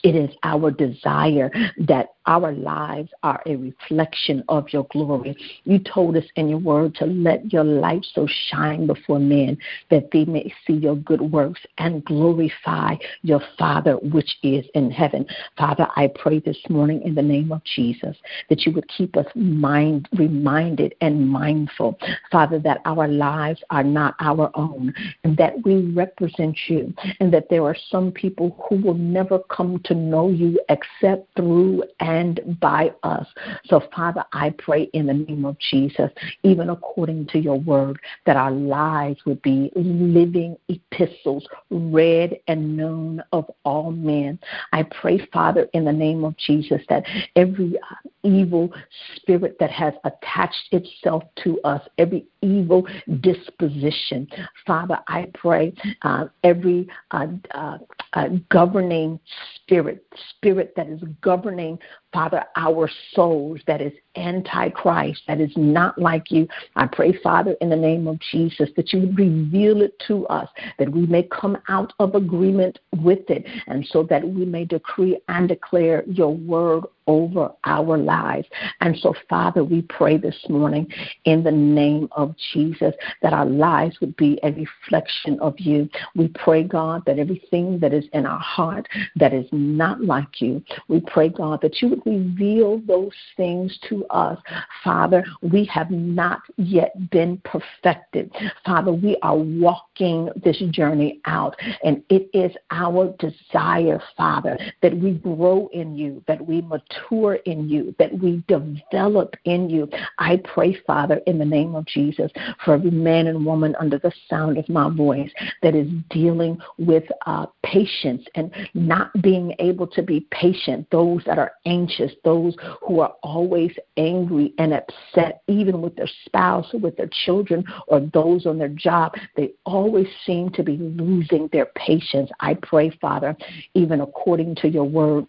It 0.03 0.17
is 0.17 0.31
our 0.43 0.71
desire 0.71 1.51
that 1.79 2.15
our 2.27 2.53
lives 2.53 3.11
are 3.23 3.43
a 3.47 3.57
reflection 3.57 4.45
of 4.49 4.73
your 4.73 4.87
glory. 4.91 5.37
You 5.65 5.79
told 5.79 6.17
us 6.17 6.25
in 6.37 6.49
your 6.49 6.59
word 6.59 6.95
to 6.97 7.07
let 7.07 7.53
your 7.53 7.65
light 7.65 8.07
so 8.15 8.27
shine 8.51 8.87
before 8.87 9.19
men 9.19 9.59
that 9.91 10.11
they 10.13 10.25
may 10.25 10.53
see 10.67 10.75
your 10.75 10.97
good 10.97 11.21
works 11.21 11.61
and 11.79 12.05
glorify 12.05 12.97
your 13.23 13.41
Father 13.59 13.95
which 13.97 14.39
is 14.43 14.65
in 14.75 14.91
heaven. 14.91 15.27
Father, 15.57 15.89
I 15.97 16.11
pray 16.15 16.39
this 16.39 16.59
morning 16.69 17.03
in 17.03 17.15
the 17.15 17.23
name 17.23 17.51
of 17.53 17.63
Jesus 17.65 18.17
that 18.49 18.65
you 18.65 18.73
would 18.73 18.89
keep 18.89 19.17
us 19.17 19.27
mind 19.35 20.09
reminded 20.17 20.95
and 21.01 21.29
mindful, 21.29 21.99
Father, 22.31 22.59
that 22.61 22.81
our 22.85 23.09
lives 23.09 23.61
are 23.71 23.85
not 23.85 24.15
our 24.21 24.51
own 24.55 24.95
and 25.25 25.37
that 25.37 25.55
we 25.65 25.93
represent 25.93 26.57
you 26.69 26.93
and 27.21 27.33
that 27.33 27.49
there 27.51 27.65
are 27.65 27.77
some 27.91 28.13
people 28.13 28.65
who 28.69 28.77
will 28.77 28.95
never 28.95 29.39
come 29.51 29.81
to 29.85 29.95
know 29.95 30.29
you 30.29 30.61
except 30.69 31.27
through 31.37 31.83
and 32.01 32.12
by 32.61 32.93
us. 33.03 33.27
So, 33.65 33.83
Father, 33.95 34.25
I 34.33 34.51
pray 34.51 34.85
in 34.93 35.07
the 35.07 35.15
name 35.15 35.45
of 35.45 35.57
Jesus, 35.59 36.11
even 36.43 36.71
according 36.71 37.27
to 37.29 37.39
your 37.39 37.59
word, 37.59 38.01
that 38.27 38.37
our 38.37 38.51
lives 38.51 39.21
would 39.25 39.43
be 39.43 39.71
living 39.75 40.57
epistles, 40.69 41.47
read 41.71 42.39
and 42.49 42.77
known 42.77 43.23
of 43.33 43.51
all 43.65 43.93
men. 43.93 44.39
I 44.73 44.85
pray, 44.85 45.27
Father, 45.33 45.69
in 45.73 45.85
the 45.85 45.93
name 45.93 46.25
of 46.25 46.37
Jesus, 46.37 46.83
that 46.89 47.05
every 47.37 47.79
uh, 47.79 48.09
evil 48.23 48.73
spirit 49.17 49.57
that 49.61 49.71
has 49.71 49.95
attached 50.05 50.73
itself 50.73 51.25
to 51.45 51.61
us, 51.63 51.83
every 51.99 52.27
evil 52.41 52.87
disposition, 53.21 54.29
Father, 54.67 54.99
I 55.09 55.29
pray 55.35 55.73
uh, 56.03 56.27
every 56.45 56.89
uh, 57.11 57.27
uh, 57.53 57.79
uh 58.15 58.29
governing 58.51 59.19
spirit, 59.57 60.05
spirit 60.31 60.75
that 60.77 60.89
is 60.89 61.03
governing 61.21 61.79
Father, 62.13 62.45
our 62.57 62.91
souls 63.15 63.61
that 63.67 63.81
is 63.81 63.93
antichrist, 64.17 65.23
that 65.27 65.41
is 65.41 65.53
not 65.57 65.99
like 65.99 66.31
you. 66.31 66.49
I 66.77 66.87
pray, 66.87 67.13
Father, 67.23 67.57
in 67.61 67.71
the 67.71 67.77
name 67.77 68.07
of 68.07 68.19
Jesus, 68.31 68.71
that 68.77 68.93
you 68.93 69.01
would 69.01 69.19
reveal 69.19 69.83
it 69.83 69.99
to 70.09 70.27
us, 70.29 70.49
that 70.79 70.91
we 70.91 71.07
may 71.07 71.25
come 71.25 71.59
out 71.69 71.93
of 71.99 72.15
agreement 72.15 72.79
with 73.03 73.29
it, 73.31 73.47
and 73.67 73.87
so 73.87 74.03
that 74.05 74.27
we 74.27 74.45
may 74.45 74.65
decree 74.65 75.19
and 75.29 75.49
declare 75.49 76.05
your 76.07 76.35
word 76.35 76.85
over 77.07 77.51
our 77.65 77.99
lives. 77.99 78.47
And 78.81 78.97
so, 78.99 79.15
Father, 79.29 79.65
we 79.65 79.83
pray 79.83 80.17
this 80.17 80.37
morning 80.49 80.87
in 81.25 81.43
the 81.43 81.51
name 81.51 82.09
of 82.13 82.35
Jesus 82.53 82.95
that 83.23 83.33
our 83.33 83.47
lives 83.47 84.01
would 84.01 84.17
be 84.17 84.39
a 84.43 84.53
reflection 84.53 85.39
of 85.41 85.59
you. 85.59 85.89
We 86.15 86.29
pray, 86.29 86.63
God, 86.63 87.03
that 87.07 87.19
everything 87.19 87.79
that 87.81 87.93
is 87.93 88.05
in 88.13 88.27
our 88.27 88.39
heart 88.39 88.89
that 89.17 89.33
is 89.33 89.47
not 89.53 90.03
like 90.03 90.41
you, 90.41 90.63
we 90.89 91.01
pray, 91.01 91.29
God, 91.29 91.61
that 91.63 91.83
you 91.83 91.89
would 91.89 92.07
reveal 92.07 92.79
those 92.87 93.13
things 93.37 93.79
to 93.89 94.02
us. 94.11 94.39
Father, 94.83 95.25
we 95.43 95.65
have 95.67 95.91
not 95.91 96.41
yet 96.57 97.11
been 97.11 97.41
perfected. 97.45 98.31
Father, 98.65 98.93
we 98.93 99.17
are 99.23 99.37
walking 99.37 100.29
this 100.45 100.63
journey 100.71 101.21
out, 101.27 101.57
and 101.85 102.03
it 102.09 102.29
is 102.33 102.53
our 102.71 103.15
desire, 103.19 104.01
Father, 104.17 104.59
that 104.83 104.97
we 104.97 105.13
grow 105.13 105.69
in 105.73 105.97
you, 105.97 106.23
that 106.27 106.45
we 106.47 106.63
mature 106.63 107.35
in 107.47 107.69
you, 107.69 107.95
that 107.99 108.13
we 108.19 108.43
develop 108.49 109.35
in 109.45 109.69
you. 109.69 109.89
I 110.19 110.39
pray, 110.39 110.77
Father, 110.87 111.21
in 111.27 111.39
the 111.39 111.45
name 111.45 111.75
of 111.75 111.87
Jesus, 111.87 112.31
for 112.65 112.75
every 112.75 112.91
man 112.91 113.27
and 113.27 113.45
woman 113.45 113.75
under 113.79 113.99
the 113.99 114.13
sound 114.29 114.59
of 114.59 114.69
my 114.69 114.89
voice 114.91 115.31
that 115.63 115.75
is 115.75 115.89
dealing 116.11 116.59
with 116.79 117.05
uh, 117.27 117.47
patience 117.65 118.25
and 118.35 118.53
not 118.75 119.11
being 119.23 119.55
able 119.59 119.87
to 119.89 120.03
be 120.03 120.27
patient, 120.31 120.87
those 120.91 121.23
that 121.27 121.39
are 121.39 121.53
anxious, 121.67 122.13
those 122.25 122.55
who 122.87 123.01
are 123.01 123.15
always 123.23 123.73
angry 123.97 124.55
and 124.59 124.73
upset, 124.73 125.43
even 125.49 125.83
with 125.83 125.97
their 125.97 126.09
spouse 126.25 126.73
or 126.73 126.81
with 126.81 126.97
their 126.97 127.11
children 127.25 127.65
or 127.89 128.01
those 128.13 128.47
on 128.47 128.59
their 128.59 128.69
job. 128.69 129.15
They 129.37 129.53
always 129.65 130.07
seem 130.25 130.51
to 130.51 130.63
be 130.63 130.77
losing 130.77 131.49
their 131.53 131.67
patience. 131.77 132.31
I 132.41 132.55
pray, 132.55 132.91
Father, 133.01 133.37
even 133.75 134.01
according 134.01 134.57
to 134.57 134.69
your 134.69 134.85
word, 134.85 135.27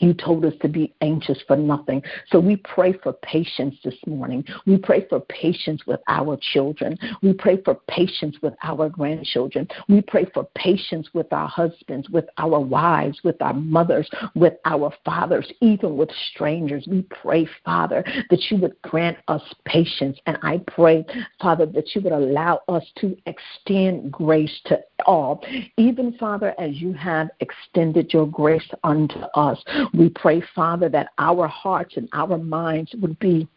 you 0.00 0.14
told 0.14 0.44
us 0.44 0.54
to 0.62 0.68
be 0.68 0.94
anxious 1.00 1.38
for 1.46 1.56
nothing. 1.56 2.02
So 2.28 2.40
we 2.40 2.56
pray 2.56 2.92
for 2.92 3.12
patience 3.12 3.76
this 3.84 3.94
morning. 4.06 4.44
We 4.66 4.78
pray 4.78 5.06
for 5.08 5.20
patience 5.20 5.86
with 5.86 6.00
our 6.08 6.38
children. 6.52 6.98
We 7.22 7.32
pray 7.32 7.62
for 7.62 7.74
patience 7.88 8.36
with 8.42 8.54
our 8.62 8.88
grandchildren. 8.88 9.68
We 9.88 10.00
pray 10.02 10.26
for 10.32 10.48
patience 10.54 11.08
with 11.12 11.32
our 11.32 11.48
husbands, 11.48 12.08
with 12.10 12.26
our 12.38 12.60
wives, 12.60 13.20
with 13.22 13.40
our 13.40 13.54
mothers, 13.54 14.08
with 14.34 14.54
our 14.64 14.92
fathers, 15.04 15.50
even 15.60 15.96
with 15.96 16.10
strangers. 16.32 16.86
We 16.88 17.02
pray, 17.02 17.48
Father, 17.64 18.04
that 18.30 18.50
you 18.50 18.58
would 18.58 18.80
grant 18.82 19.18
us 19.28 19.42
patience. 19.64 20.18
And 20.26 20.38
I 20.42 20.60
pray, 20.66 21.04
Father, 21.40 21.66
that 21.66 21.94
you 21.94 22.00
would 22.02 22.12
allow 22.12 22.60
us 22.68 22.84
to 23.00 23.16
extend 23.26 24.10
grace 24.12 24.60
to 24.66 24.80
all, 25.06 25.44
even, 25.76 26.16
Father, 26.18 26.54
as 26.58 26.76
you 26.76 26.92
have 26.92 27.28
extended 27.40 28.12
your 28.12 28.26
grace 28.26 28.68
unto 28.84 29.20
us. 29.34 29.62
We 29.92 30.08
pray, 30.10 30.42
Father, 30.54 30.88
that 30.90 31.08
our 31.18 31.46
hearts 31.46 31.96
and 31.96 32.08
our 32.12 32.38
minds 32.38 32.94
would 33.00 33.18
be 33.18 33.48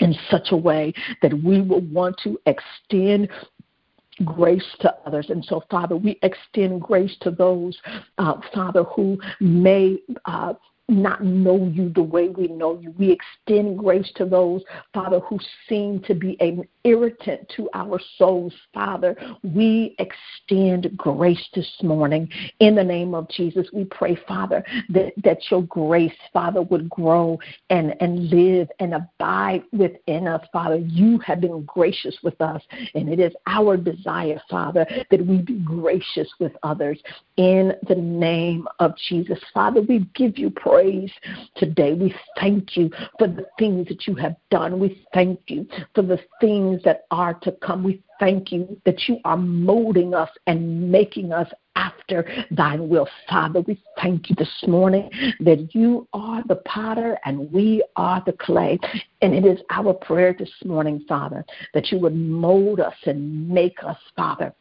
in 0.00 0.14
such 0.30 0.48
a 0.50 0.56
way 0.56 0.92
that 1.22 1.32
we 1.42 1.60
will 1.60 1.80
want 1.80 2.16
to 2.24 2.38
extend 2.46 3.28
grace 4.24 4.64
to 4.80 4.94
others. 5.06 5.26
And 5.30 5.44
so, 5.44 5.62
Father, 5.70 5.96
we 5.96 6.18
extend 6.22 6.82
grace 6.82 7.16
to 7.22 7.30
those, 7.30 7.78
uh, 8.18 8.34
Father, 8.52 8.84
who 8.84 9.18
may 9.40 9.98
uh, 10.26 10.54
not 10.92 11.24
know 11.24 11.70
you 11.72 11.88
the 11.90 12.02
way 12.02 12.28
we 12.28 12.48
know 12.48 12.78
you. 12.78 12.94
We 12.98 13.10
extend 13.10 13.78
grace 13.78 14.10
to 14.16 14.24
those, 14.24 14.62
Father, 14.92 15.20
who 15.20 15.38
seem 15.68 16.00
to 16.02 16.14
be 16.14 16.36
an 16.40 16.66
irritant 16.84 17.50
to 17.56 17.68
our 17.74 18.00
souls, 18.18 18.52
Father. 18.74 19.16
We 19.42 19.96
extend 19.98 20.96
grace 20.96 21.44
this 21.54 21.70
morning 21.82 22.28
in 22.60 22.74
the 22.74 22.84
name 22.84 23.14
of 23.14 23.28
Jesus. 23.30 23.66
We 23.72 23.84
pray, 23.84 24.18
Father, 24.26 24.64
that, 24.90 25.12
that 25.24 25.38
your 25.50 25.62
grace, 25.62 26.12
Father, 26.32 26.62
would 26.62 26.88
grow 26.90 27.38
and, 27.70 27.94
and 28.00 28.28
live 28.28 28.68
and 28.78 28.94
abide 28.94 29.62
within 29.72 30.26
us, 30.26 30.46
Father. 30.52 30.76
You 30.76 31.18
have 31.20 31.40
been 31.40 31.62
gracious 31.64 32.16
with 32.22 32.40
us, 32.40 32.62
and 32.94 33.08
it 33.08 33.20
is 33.20 33.32
our 33.46 33.76
desire, 33.76 34.40
Father, 34.50 34.86
that 35.10 35.26
we 35.26 35.38
be 35.38 35.60
gracious 35.60 36.28
with 36.38 36.52
others 36.62 36.98
in 37.36 37.72
the 37.88 37.94
name 37.94 38.66
of 38.78 38.94
Jesus. 39.08 39.38
Father, 39.54 39.80
we 39.82 40.06
give 40.14 40.38
you 40.38 40.50
praise 40.50 40.81
today. 41.56 41.94
We 41.94 42.14
thank 42.38 42.76
you 42.76 42.90
for 43.18 43.28
the 43.28 43.46
things 43.58 43.88
that 43.88 44.06
you 44.06 44.14
have 44.16 44.36
done. 44.50 44.78
We 44.78 45.04
thank 45.14 45.40
you 45.46 45.66
for 45.94 46.02
the 46.02 46.18
things 46.40 46.82
that 46.84 47.04
are 47.10 47.34
to 47.34 47.52
come. 47.52 47.82
We 47.82 48.02
thank 48.18 48.52
you 48.52 48.80
that 48.84 49.08
you 49.08 49.18
are 49.24 49.36
molding 49.36 50.14
us 50.14 50.30
and 50.46 50.90
making 50.90 51.32
us 51.32 51.48
after 51.74 52.24
thine 52.50 52.88
will. 52.88 53.08
Father, 53.28 53.60
we 53.60 53.80
thank 54.00 54.28
you 54.30 54.36
this 54.36 54.64
morning 54.66 55.10
that 55.40 55.74
you 55.74 56.06
are 56.12 56.42
the 56.46 56.56
potter 56.56 57.18
and 57.24 57.50
we 57.52 57.82
are 57.96 58.22
the 58.24 58.32
clay. 58.32 58.78
And 59.22 59.34
it 59.34 59.44
is 59.44 59.58
our 59.70 59.94
prayer 59.94 60.34
this 60.38 60.52
morning, 60.64 61.04
Father, 61.08 61.44
that 61.74 61.90
you 61.90 61.98
would 62.00 62.14
mold 62.14 62.80
us 62.80 62.94
and 63.06 63.48
make 63.48 63.82
us, 63.84 63.98
Father 64.16 64.54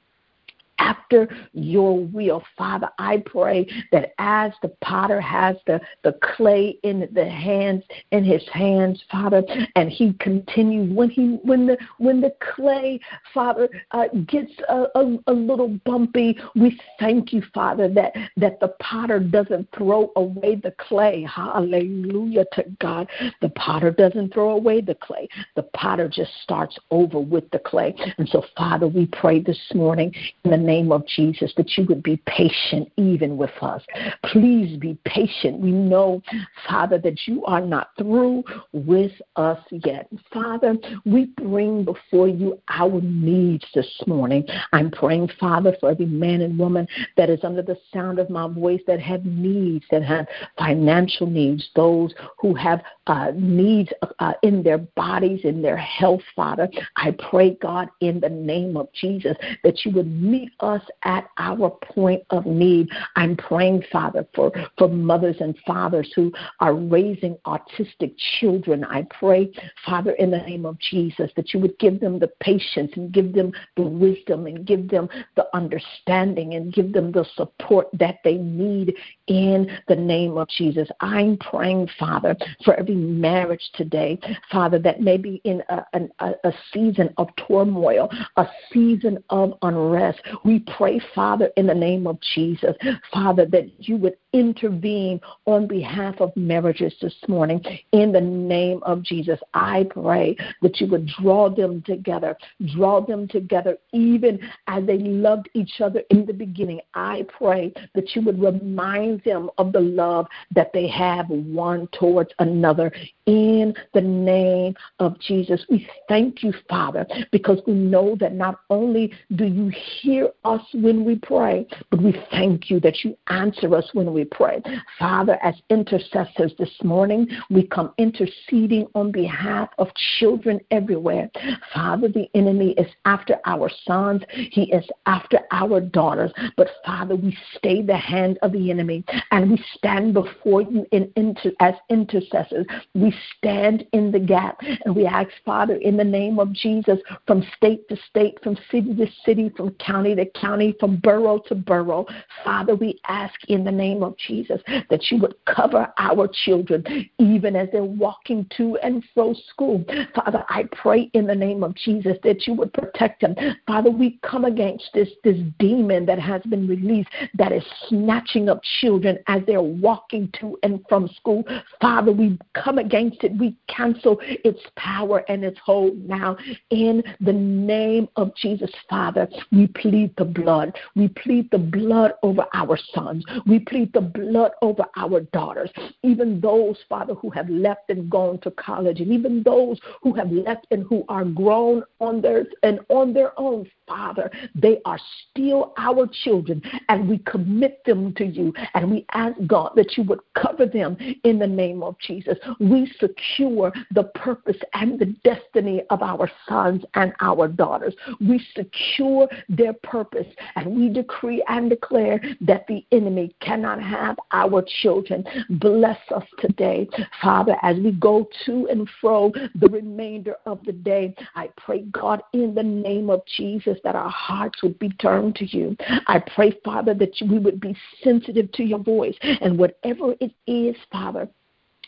after 0.81 1.29
your 1.53 2.03
will. 2.05 2.43
Father, 2.57 2.89
I 2.97 3.23
pray 3.25 3.67
that 3.91 4.13
as 4.17 4.51
the 4.61 4.69
potter 4.81 5.21
has 5.21 5.55
the, 5.67 5.79
the 6.03 6.17
clay 6.35 6.79
in 6.83 7.07
the 7.13 7.29
hands 7.29 7.83
in 8.11 8.23
his 8.23 8.43
hands, 8.51 9.03
Father, 9.11 9.43
and 9.75 9.89
he 9.89 10.13
continues 10.13 10.93
when 10.93 11.09
he 11.09 11.39
when 11.43 11.67
the 11.67 11.77
when 11.99 12.19
the 12.19 12.33
clay, 12.55 12.99
Father, 13.33 13.69
uh, 13.91 14.07
gets 14.27 14.51
a, 14.67 14.87
a, 14.95 15.17
a 15.27 15.33
little 15.33 15.79
bumpy, 15.85 16.37
we 16.55 16.79
thank 16.99 17.31
you, 17.31 17.43
Father, 17.53 17.87
that 17.89 18.13
that 18.37 18.59
the 18.59 18.73
potter 18.79 19.19
doesn't 19.19 19.67
throw 19.77 20.11
away 20.15 20.55
the 20.55 20.73
clay. 20.79 21.23
Hallelujah 21.23 22.45
to 22.53 22.65
God. 22.79 23.07
The 23.41 23.49
potter 23.49 23.91
doesn't 23.91 24.33
throw 24.33 24.51
away 24.51 24.81
the 24.81 24.95
clay. 24.95 25.27
The 25.55 25.63
potter 25.63 26.09
just 26.09 26.31
starts 26.41 26.77
over 26.89 27.19
with 27.19 27.49
the 27.51 27.59
clay. 27.59 27.93
And 28.17 28.27
so, 28.27 28.43
Father, 28.57 28.87
we 28.87 29.05
pray 29.05 29.39
this 29.41 29.59
morning 29.75 30.13
in 30.43 30.51
the 30.51 30.57
name 30.57 30.70
of 30.71 31.05
Jesus 31.05 31.53
that 31.57 31.77
you 31.77 31.85
would 31.85 32.01
be 32.01 32.21
patient 32.25 32.89
even 32.95 33.35
with 33.35 33.51
us. 33.61 33.83
Please 34.23 34.77
be 34.77 34.97
patient. 35.05 35.59
We 35.59 35.71
know, 35.71 36.21
Father, 36.67 36.97
that 36.99 37.27
you 37.27 37.43
are 37.45 37.59
not 37.59 37.89
through 37.97 38.43
with 38.71 39.11
us 39.35 39.59
yet. 39.69 40.07
Father, 40.33 40.75
we 41.05 41.25
bring 41.37 41.83
before 41.83 42.29
you 42.29 42.57
our 42.69 43.01
needs 43.01 43.65
this 43.75 44.01
morning. 44.07 44.45
I'm 44.71 44.91
praying, 44.91 45.29
Father, 45.39 45.75
for 45.79 45.91
every 45.91 46.05
man 46.05 46.39
and 46.41 46.57
woman 46.57 46.87
that 47.17 47.29
is 47.29 47.43
under 47.43 47.61
the 47.61 47.77
sound 47.93 48.17
of 48.17 48.29
my 48.29 48.47
voice 48.47 48.81
that 48.87 49.01
have 49.01 49.25
needs, 49.25 49.83
that 49.91 50.03
have 50.03 50.25
financial 50.57 51.27
needs, 51.27 51.69
those 51.75 52.13
who 52.39 52.53
have 52.55 52.81
uh, 53.07 53.31
needs 53.35 53.89
uh, 54.19 54.33
in 54.41 54.63
their 54.63 54.77
bodies, 54.77 55.41
in 55.43 55.61
their 55.61 55.77
health, 55.77 56.21
Father. 56.33 56.69
I 56.95 57.11
pray, 57.29 57.57
God, 57.61 57.89
in 57.99 58.21
the 58.21 58.29
name 58.29 58.77
of 58.77 58.87
Jesus, 58.93 59.35
that 59.63 59.83
you 59.83 59.91
would 59.91 60.07
meet 60.07 60.51
us 60.61 60.81
at 61.03 61.29
our 61.37 61.69
point 61.69 62.23
of 62.29 62.45
need. 62.45 62.89
I'm 63.15 63.35
praying, 63.35 63.83
Father, 63.91 64.25
for, 64.35 64.51
for 64.77 64.87
mothers 64.87 65.37
and 65.39 65.57
fathers 65.65 66.11
who 66.15 66.31
are 66.59 66.73
raising 66.73 67.35
autistic 67.45 68.15
children. 68.39 68.83
I 68.85 69.07
pray, 69.19 69.51
Father, 69.85 70.11
in 70.11 70.31
the 70.31 70.37
name 70.37 70.65
of 70.65 70.77
Jesus, 70.79 71.31
that 71.35 71.53
you 71.53 71.59
would 71.59 71.77
give 71.79 71.99
them 71.99 72.19
the 72.19 72.29
patience 72.39 72.91
and 72.95 73.11
give 73.11 73.33
them 73.33 73.51
the 73.75 73.83
wisdom 73.83 74.47
and 74.47 74.65
give 74.65 74.89
them 74.89 75.09
the 75.35 75.47
understanding 75.55 76.55
and 76.55 76.73
give 76.73 76.93
them 76.93 77.11
the 77.11 77.25
support 77.35 77.87
that 77.93 78.19
they 78.23 78.35
need 78.35 78.95
in 79.27 79.79
the 79.87 79.95
name 79.95 80.37
of 80.37 80.47
Jesus. 80.49 80.87
I'm 80.99 81.37
praying, 81.37 81.89
Father, 81.99 82.35
for 82.63 82.75
every 82.75 82.95
marriage 82.95 83.69
today, 83.73 84.19
Father, 84.51 84.79
that 84.79 85.01
may 85.01 85.17
be 85.17 85.41
in 85.43 85.63
a, 85.69 85.85
a, 86.19 86.31
a 86.43 86.53
season 86.73 87.13
of 87.17 87.29
turmoil, 87.47 88.09
a 88.37 88.47
season 88.71 89.23
of 89.29 89.53
unrest. 89.61 90.19
We 90.43 90.50
pray, 90.59 91.01
Father, 91.15 91.49
in 91.57 91.67
the 91.67 91.73
name 91.73 92.07
of 92.07 92.19
Jesus, 92.33 92.75
Father, 93.13 93.45
that 93.47 93.69
you 93.79 93.97
would 93.97 94.15
intervene 94.33 95.19
on 95.45 95.67
behalf 95.67 96.19
of 96.21 96.35
marriages 96.35 96.93
this 97.01 97.15
morning. 97.27 97.61
In 97.91 98.11
the 98.11 98.21
name 98.21 98.81
of 98.83 99.03
Jesus, 99.03 99.39
I 99.53 99.85
pray 99.89 100.35
that 100.61 100.79
you 100.79 100.87
would 100.87 101.07
draw 101.07 101.49
them 101.49 101.81
together, 101.81 102.37
draw 102.73 103.01
them 103.01 103.27
together 103.27 103.77
even 103.91 104.39
as 104.67 104.85
they 104.85 104.97
loved 104.97 105.49
each 105.53 105.81
other 105.81 106.01
in 106.09 106.25
the 106.25 106.33
beginning. 106.33 106.79
I 106.93 107.25
pray 107.37 107.73
that 107.93 108.15
you 108.15 108.21
would 108.23 108.41
remind 108.41 109.23
them 109.23 109.49
of 109.57 109.73
the 109.73 109.81
love 109.81 110.27
that 110.55 110.71
they 110.73 110.87
have 110.87 111.27
one 111.29 111.87
towards 111.91 112.31
another. 112.39 112.91
In 113.25 113.73
the 113.93 114.01
name 114.01 114.75
of 114.99 115.19
Jesus, 115.19 115.65
we 115.69 115.87
thank 116.07 116.43
you, 116.43 116.53
Father, 116.69 117.05
because 117.31 117.61
we 117.67 117.73
know 117.73 118.15
that 118.19 118.33
not 118.33 118.61
only 118.69 119.13
do 119.35 119.45
you 119.45 119.71
hear 120.01 120.29
us 120.45 120.61
when 120.73 121.03
we 121.03 121.15
pray, 121.15 121.67
but 121.89 122.01
we 122.01 122.17
thank 122.31 122.69
you 122.69 122.79
that 122.79 123.03
you 123.03 123.17
answer 123.27 123.73
us 123.75 123.89
when 123.93 124.13
we 124.13 124.20
we 124.21 124.25
pray. 124.25 124.61
Father, 124.99 125.39
as 125.41 125.55
intercessors 125.69 126.53
this 126.59 126.71
morning, 126.83 127.27
we 127.49 127.65
come 127.65 127.91
interceding 127.97 128.85
on 128.93 129.11
behalf 129.11 129.69
of 129.79 129.87
children 130.19 130.59
everywhere. 130.69 131.29
Father, 131.73 132.07
the 132.07 132.29
enemy 132.35 132.75
is 132.77 132.87
after 133.05 133.37
our 133.45 133.69
sons, 133.85 134.21
he 134.51 134.71
is 134.71 134.85
after 135.07 135.39
our 135.51 135.79
daughters. 135.81 136.31
But 136.55 136.69
Father, 136.85 137.15
we 137.15 137.35
stay 137.57 137.81
the 137.81 137.97
hand 137.97 138.37
of 138.43 138.51
the 138.51 138.69
enemy 138.69 139.03
and 139.31 139.51
we 139.51 139.63
stand 139.75 140.13
before 140.13 140.61
you 140.61 140.85
in, 140.91 141.11
inter, 141.15 141.51
as 141.59 141.73
intercessors. 141.89 142.67
We 142.93 143.15
stand 143.37 143.87
in 143.93 144.11
the 144.11 144.19
gap 144.19 144.59
and 144.85 144.95
we 144.95 145.07
ask, 145.07 145.29
Father, 145.43 145.75
in 145.75 145.97
the 145.97 146.03
name 146.03 146.37
of 146.37 146.53
Jesus, 146.53 146.99
from 147.25 147.43
state 147.57 147.89
to 147.89 147.97
state, 148.09 148.37
from 148.43 148.55
city 148.69 148.93
to 148.93 149.07
city, 149.25 149.49
from 149.57 149.71
county 149.75 150.15
to 150.15 150.25
county, 150.39 150.75
from 150.79 150.97
borough 150.97 151.39
to 151.47 151.55
borough. 151.55 152.05
Father, 152.45 152.75
we 152.75 152.99
ask 153.07 153.33
in 153.47 153.63
the 153.63 153.71
name 153.71 154.03
of 154.03 154.10
Jesus, 154.17 154.61
that 154.89 155.11
you 155.11 155.17
would 155.19 155.35
cover 155.45 155.91
our 155.97 156.27
children 156.45 156.83
even 157.19 157.55
as 157.55 157.69
they're 157.71 157.83
walking 157.83 158.45
to 158.57 158.77
and 158.77 159.03
fro 159.13 159.33
school. 159.49 159.83
Father, 160.15 160.43
I 160.49 160.63
pray 160.71 161.09
in 161.13 161.27
the 161.27 161.35
name 161.35 161.63
of 161.63 161.75
Jesus 161.75 162.17
that 162.23 162.47
you 162.47 162.53
would 162.53 162.73
protect 162.73 163.21
them. 163.21 163.35
Father, 163.67 163.89
we 163.89 164.19
come 164.23 164.45
against 164.45 164.89
this, 164.93 165.09
this 165.23 165.37
demon 165.59 166.05
that 166.05 166.19
has 166.19 166.41
been 166.43 166.67
released 166.67 167.09
that 167.35 167.51
is 167.51 167.63
snatching 167.87 168.49
up 168.49 168.61
children 168.79 169.17
as 169.27 169.41
they're 169.47 169.61
walking 169.61 170.31
to 170.39 170.57
and 170.63 170.83
from 170.87 171.07
school. 171.09 171.43
Father, 171.79 172.11
we 172.11 172.37
come 172.53 172.77
against 172.77 173.23
it. 173.23 173.31
We 173.37 173.55
cancel 173.67 174.17
its 174.21 174.59
power 174.75 175.23
and 175.29 175.43
its 175.43 175.59
hold 175.63 175.97
now 176.07 176.37
in 176.69 177.03
the 177.19 177.33
name 177.33 178.07
of 178.15 178.35
Jesus, 178.35 178.71
Father. 178.89 179.27
We 179.51 179.67
plead 179.67 180.15
the 180.17 180.25
blood. 180.25 180.75
We 180.95 181.07
plead 181.07 181.49
the 181.51 181.57
blood 181.57 182.13
over 182.23 182.45
our 182.53 182.77
sons. 182.93 183.25
We 183.45 183.59
plead 183.59 183.93
the 183.93 184.00
the 184.01 184.19
blood 184.19 184.51
over 184.61 184.85
our 184.95 185.21
daughters, 185.31 185.69
even 186.03 186.39
those, 186.41 186.77
Father, 186.89 187.13
who 187.13 187.29
have 187.29 187.49
left 187.49 187.89
and 187.89 188.09
gone 188.09 188.39
to 188.39 188.51
college, 188.51 188.99
and 188.99 189.11
even 189.11 189.43
those 189.43 189.79
who 190.01 190.13
have 190.13 190.31
left 190.31 190.65
and 190.71 190.83
who 190.83 191.03
are 191.09 191.25
grown 191.25 191.83
on 191.99 192.21
their 192.21 192.45
and 192.63 192.79
on 192.89 193.13
their 193.13 193.39
own, 193.39 193.69
Father. 193.91 194.31
They 194.55 194.79
are 194.85 194.99
still 195.29 195.73
our 195.77 196.07
children, 196.23 196.61
and 196.87 197.09
we 197.09 197.17
commit 197.19 197.83
them 197.85 198.13
to 198.15 198.25
you, 198.25 198.53
and 198.73 198.89
we 198.89 199.05
ask 199.13 199.35
God 199.47 199.73
that 199.75 199.97
you 199.97 200.03
would 200.03 200.21
cover 200.33 200.65
them 200.65 200.95
in 201.25 201.39
the 201.39 201.47
name 201.47 201.83
of 201.83 201.97
Jesus. 201.99 202.37
We 202.59 202.91
secure 202.99 203.73
the 203.93 204.05
purpose 204.15 204.57
and 204.73 204.97
the 204.97 205.13
destiny 205.25 205.81
of 205.89 206.01
our 206.01 206.31
sons 206.47 206.83
and 206.93 207.11
our 207.19 207.49
daughters. 207.49 207.93
We 208.21 208.41
secure 208.55 209.27
their 209.49 209.73
purpose, 209.73 210.27
and 210.55 210.75
we 210.75 210.87
decree 210.87 211.43
and 211.49 211.69
declare 211.69 212.21
that 212.41 212.67
the 212.67 212.85
enemy 212.93 213.35
cannot 213.41 213.81
have 213.81 214.15
our 214.31 214.63
children. 214.81 215.25
Bless 215.49 215.99
us 216.15 216.23
today, 216.39 216.87
Father, 217.21 217.57
as 217.61 217.77
we 217.77 217.91
go 217.91 218.29
to 218.45 218.67
and 218.69 218.89
fro 219.01 219.33
the 219.55 219.67
remainder 219.67 220.35
of 220.45 220.63
the 220.65 220.71
day. 220.71 221.13
I 221.35 221.49
pray, 221.57 221.81
God, 221.91 222.21
in 222.31 222.55
the 222.55 222.63
name 222.63 223.09
of 223.09 223.21
Jesus, 223.37 223.77
that 223.83 223.95
our 223.95 224.09
hearts 224.09 224.61
would 224.63 224.77
be 224.79 224.89
turned 224.89 225.35
to 225.37 225.45
you. 225.45 225.75
I 226.07 226.21
pray, 226.35 226.57
Father, 226.63 226.93
that 226.95 227.13
we 227.29 227.39
would 227.39 227.59
be 227.59 227.75
sensitive 228.03 228.51
to 228.53 228.63
your 228.63 228.79
voice 228.79 229.15
and 229.21 229.57
whatever 229.57 230.15
it 230.19 230.31
is, 230.47 230.75
Father 230.91 231.29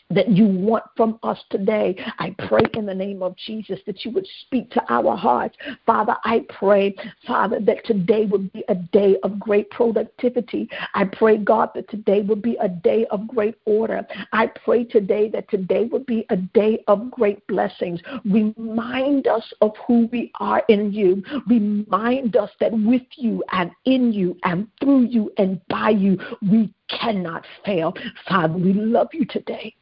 that 0.10 0.30
you 0.30 0.46
want 0.46 0.84
from 0.96 1.20
us 1.24 1.40
today. 1.50 1.96
I 2.20 2.36
pray 2.48 2.64
in 2.76 2.86
the 2.86 2.94
name 2.94 3.24
of 3.24 3.36
Jesus 3.36 3.80
that 3.86 4.06
you 4.06 4.12
would 4.12 4.28
speak 4.42 4.70
to 4.72 4.84
our 4.90 5.16
hearts. 5.16 5.58
Father, 5.86 6.16
I 6.24 6.46
pray, 6.50 6.96
Father, 7.26 7.60
that 7.62 7.86
today 7.86 8.26
would 8.26 8.52
be 8.54 8.64
a 8.70 8.76
day 8.76 9.18
of 9.24 9.40
great 9.40 9.70
productivity. 9.72 10.70
I 10.94 11.06
pray, 11.06 11.38
God, 11.38 11.70
that 11.76 11.90
today 11.90 12.22
would 12.22 12.42
be 12.42 12.58
a 12.62 12.70
day 12.70 13.06
of 13.12 13.28
great 13.28 13.56
order. 13.66 14.06
I 14.32 14.48
pray 14.48 14.84
today 14.84 15.30
that 15.30 15.50
today 15.50 15.86
would 15.86 16.06
be 16.06 16.26
a 16.30 16.38
day 16.38 16.84
of 16.88 17.10
great 17.12 17.46
blessings. 17.48 18.02
Remind 18.26 19.28
us 19.28 19.54
of 19.62 19.72
who 19.88 20.08
we 20.12 20.32
are 20.40 20.64
in 20.70 20.92
you. 20.92 21.24
Remind 21.48 22.36
us 22.36 22.52
that 22.60 22.72
with 22.72 23.04
you 23.16 23.44
and 23.52 23.72
in 23.86 24.14
you 24.14 24.38
and 24.44 24.68
through 24.80 25.04
you 25.06 25.32
and 25.38 25.62
by 25.68 25.90
you, 25.90 26.18
we 26.42 26.74
cannot 26.90 27.46
fail. 27.66 27.94
Father, 28.28 28.54
we 28.54 28.74
love 28.74 29.08
you 29.14 29.26
today. 29.26 29.74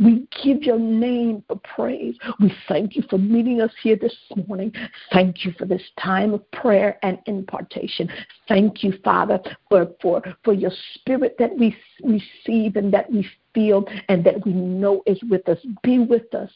We 0.00 0.26
give 0.42 0.62
your 0.62 0.78
name 0.78 1.42
for 1.46 1.60
praise. 1.74 2.16
We 2.40 2.54
thank 2.68 2.96
you 2.96 3.02
for 3.08 3.18
meeting 3.18 3.60
us 3.60 3.72
here 3.82 3.96
this 3.96 4.16
morning. 4.46 4.72
Thank 5.12 5.44
you 5.44 5.52
for 5.58 5.64
this 5.64 5.82
time 6.00 6.34
of 6.34 6.50
prayer 6.52 6.98
and 7.02 7.18
impartation. 7.26 8.08
Thank 8.48 8.82
you, 8.82 8.94
Father, 9.02 9.40
for, 9.68 9.88
for, 10.00 10.22
for 10.44 10.52
your 10.52 10.72
spirit 10.94 11.36
that 11.38 11.56
we 11.56 11.76
receive 12.02 12.76
and 12.76 12.92
that 12.92 13.10
we 13.10 13.26
feel 13.54 13.84
and 14.08 14.24
that 14.24 14.44
we 14.44 14.52
know 14.52 15.02
is 15.06 15.18
with 15.30 15.48
us. 15.48 15.58
Be 15.82 16.00
with 16.00 16.34
us 16.34 16.50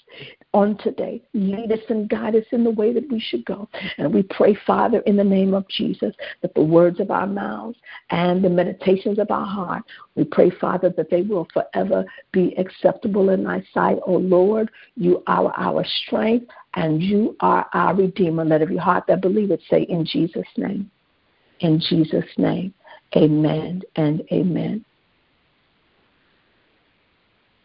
on 0.53 0.77
today. 0.79 1.23
Lead 1.33 1.73
us 1.73 1.81
and 1.89 2.09
guide 2.09 2.35
us 2.35 2.45
in 2.53 2.65
the 2.65 2.71
way 2.71 2.93
that 2.93 3.11
we 3.11 3.21
should 3.21 3.45
go. 3.45 3.69
And 3.97 4.13
we 4.13 4.23
pray, 4.23 4.59
Father, 4.67 5.01
in 5.01 5.17
the 5.17 5.25
name 5.25 5.55
of 5.55 5.67
Jesus, 5.69 6.15
that 6.43 6.55
the 6.55 6.63
words 6.63 7.01
of 7.01 7.11
our 7.11 7.27
mouths 7.27 7.79
and 8.11 8.45
the 8.45 8.51
meditations 8.51 9.19
of 9.19 9.31
our 9.31 9.47
heart, 9.47 9.83
we 10.17 10.25
pray, 10.25 10.51
Father, 10.51 10.93
that 10.97 11.11
they 11.11 11.23
will 11.23 11.47
forever 11.53 12.05
be 12.33 12.55
acceptable 12.59 13.31
in 13.31 13.45
thy 13.45 13.63
sight. 13.73 13.99
O 14.07 14.13
Lord, 14.13 14.71
you 14.97 15.23
are 15.27 15.53
our 15.57 15.85
strength 16.05 16.47
and 16.75 17.03
you 17.03 17.37
are 17.41 17.67
our 17.73 17.95
Redeemer. 17.95 18.45
Let 18.45 18.63
every 18.63 18.77
heart 18.77 19.05
that 19.09 19.21
believeth 19.21 19.61
say, 19.71 19.83
In 19.83 20.05
Jesus' 20.05 20.45
name. 20.57 20.91
In 21.61 21.81
Jesus' 21.81 22.25
name. 22.37 22.75
Amen 23.17 23.83
and 23.97 24.23
amen. 24.33 24.85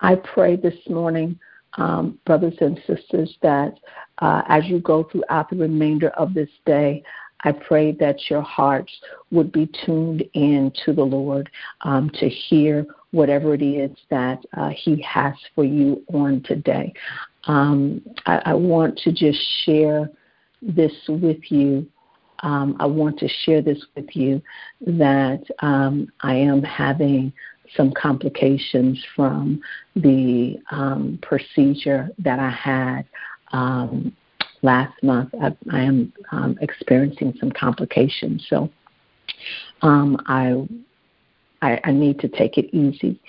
I 0.04 0.16
pray 0.16 0.58
this 0.58 0.76
morning, 0.89 1.39
um, 1.78 2.20
brothers 2.26 2.56
and 2.60 2.80
sisters, 2.86 3.36
that 3.42 3.80
uh, 4.20 4.44
as 4.48 4.66
you 4.66 4.80
go 4.80 5.04
throughout 5.04 5.50
the 5.50 5.56
remainder 5.56 6.10
of 6.10 6.34
this 6.34 6.50
day, 6.66 7.04
I 7.46 7.54
pray 7.54 7.94
that 7.94 8.30
your 8.30 8.42
hearts 8.42 8.92
would 9.32 9.52
be 9.52 9.70
tuned 9.86 10.24
in 10.34 10.72
to 10.86 10.94
the 10.94 11.04
Lord 11.04 11.50
um, 11.82 12.10
to 12.20 12.28
hear 12.28 12.86
whatever 13.12 13.54
it 13.54 13.62
is 13.62 13.92
that 14.10 14.44
uh, 14.58 14.70
He 14.76 15.02
has 15.02 15.34
for 15.56 15.63
you 15.63 16.04
on 16.13 16.44
today. 16.44 16.94
Um, 17.46 18.02
I, 18.26 18.42
I, 18.46 18.54
want 18.54 18.98
to 19.00 19.12
just 19.12 19.39
share 19.66 20.10
this 20.62 20.94
with 21.10 21.52
you. 21.52 21.86
Um, 22.42 22.78
I 22.80 22.86
want 22.86 23.20
to 23.20 23.28
share 23.44 23.62
this 23.62 23.84
with 23.96 24.16
you 24.16 24.42
that 24.88 25.44
um, 25.60 26.08
I 26.22 26.36
am 26.36 26.63
having 26.63 27.34
some 27.75 27.91
complications 27.91 29.03
from 29.15 29.62
the 29.95 30.57
um, 30.71 31.19
procedure 31.21 32.09
that 32.19 32.39
I 32.39 32.49
had 32.49 33.05
um, 33.51 34.15
last 34.62 35.01
month. 35.03 35.33
I, 35.41 35.55
I 35.71 35.81
am 35.81 36.13
um, 36.31 36.57
experiencing 36.62 37.33
some 37.39 37.51
complications, 37.51 38.45
so 38.49 38.69
um, 39.81 40.17
I, 40.27 40.67
I, 41.62 41.79
I 41.83 41.91
need 41.91 42.19
to 42.19 42.27
take 42.27 42.57
it 42.57 42.73
easy. 42.75 43.19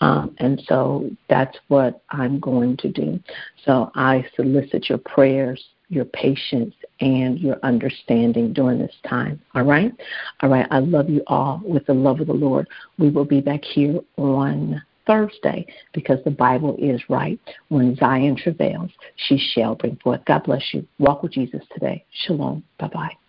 Um, 0.00 0.34
and 0.38 0.60
so 0.66 1.08
that's 1.28 1.56
what 1.68 2.02
I'm 2.10 2.40
going 2.40 2.76
to 2.78 2.88
do. 2.90 3.20
So 3.64 3.92
I 3.94 4.26
solicit 4.34 4.88
your 4.88 4.98
prayers 4.98 5.64
your 5.92 6.04
patience 6.06 6.74
and 7.00 7.38
your 7.38 7.58
understanding 7.62 8.52
during 8.52 8.78
this 8.78 8.94
time. 9.08 9.40
All 9.54 9.62
right? 9.62 9.92
All 10.40 10.48
right. 10.48 10.66
I 10.70 10.78
love 10.78 11.10
you 11.10 11.22
all 11.26 11.60
with 11.64 11.86
the 11.86 11.94
love 11.94 12.20
of 12.20 12.26
the 12.26 12.32
Lord. 12.32 12.66
We 12.98 13.10
will 13.10 13.24
be 13.24 13.40
back 13.40 13.64
here 13.64 14.00
on 14.16 14.82
Thursday 15.06 15.66
because 15.92 16.18
the 16.24 16.30
Bible 16.30 16.76
is 16.78 17.00
right. 17.08 17.38
When 17.68 17.96
Zion 17.96 18.36
travails, 18.36 18.90
she 19.16 19.36
shall 19.38 19.74
bring 19.74 19.96
forth. 19.96 20.24
God 20.24 20.44
bless 20.44 20.62
you. 20.72 20.86
Walk 20.98 21.22
with 21.22 21.32
Jesus 21.32 21.62
today. 21.72 22.04
Shalom. 22.24 22.62
Bye 22.78 22.88
bye. 22.88 23.21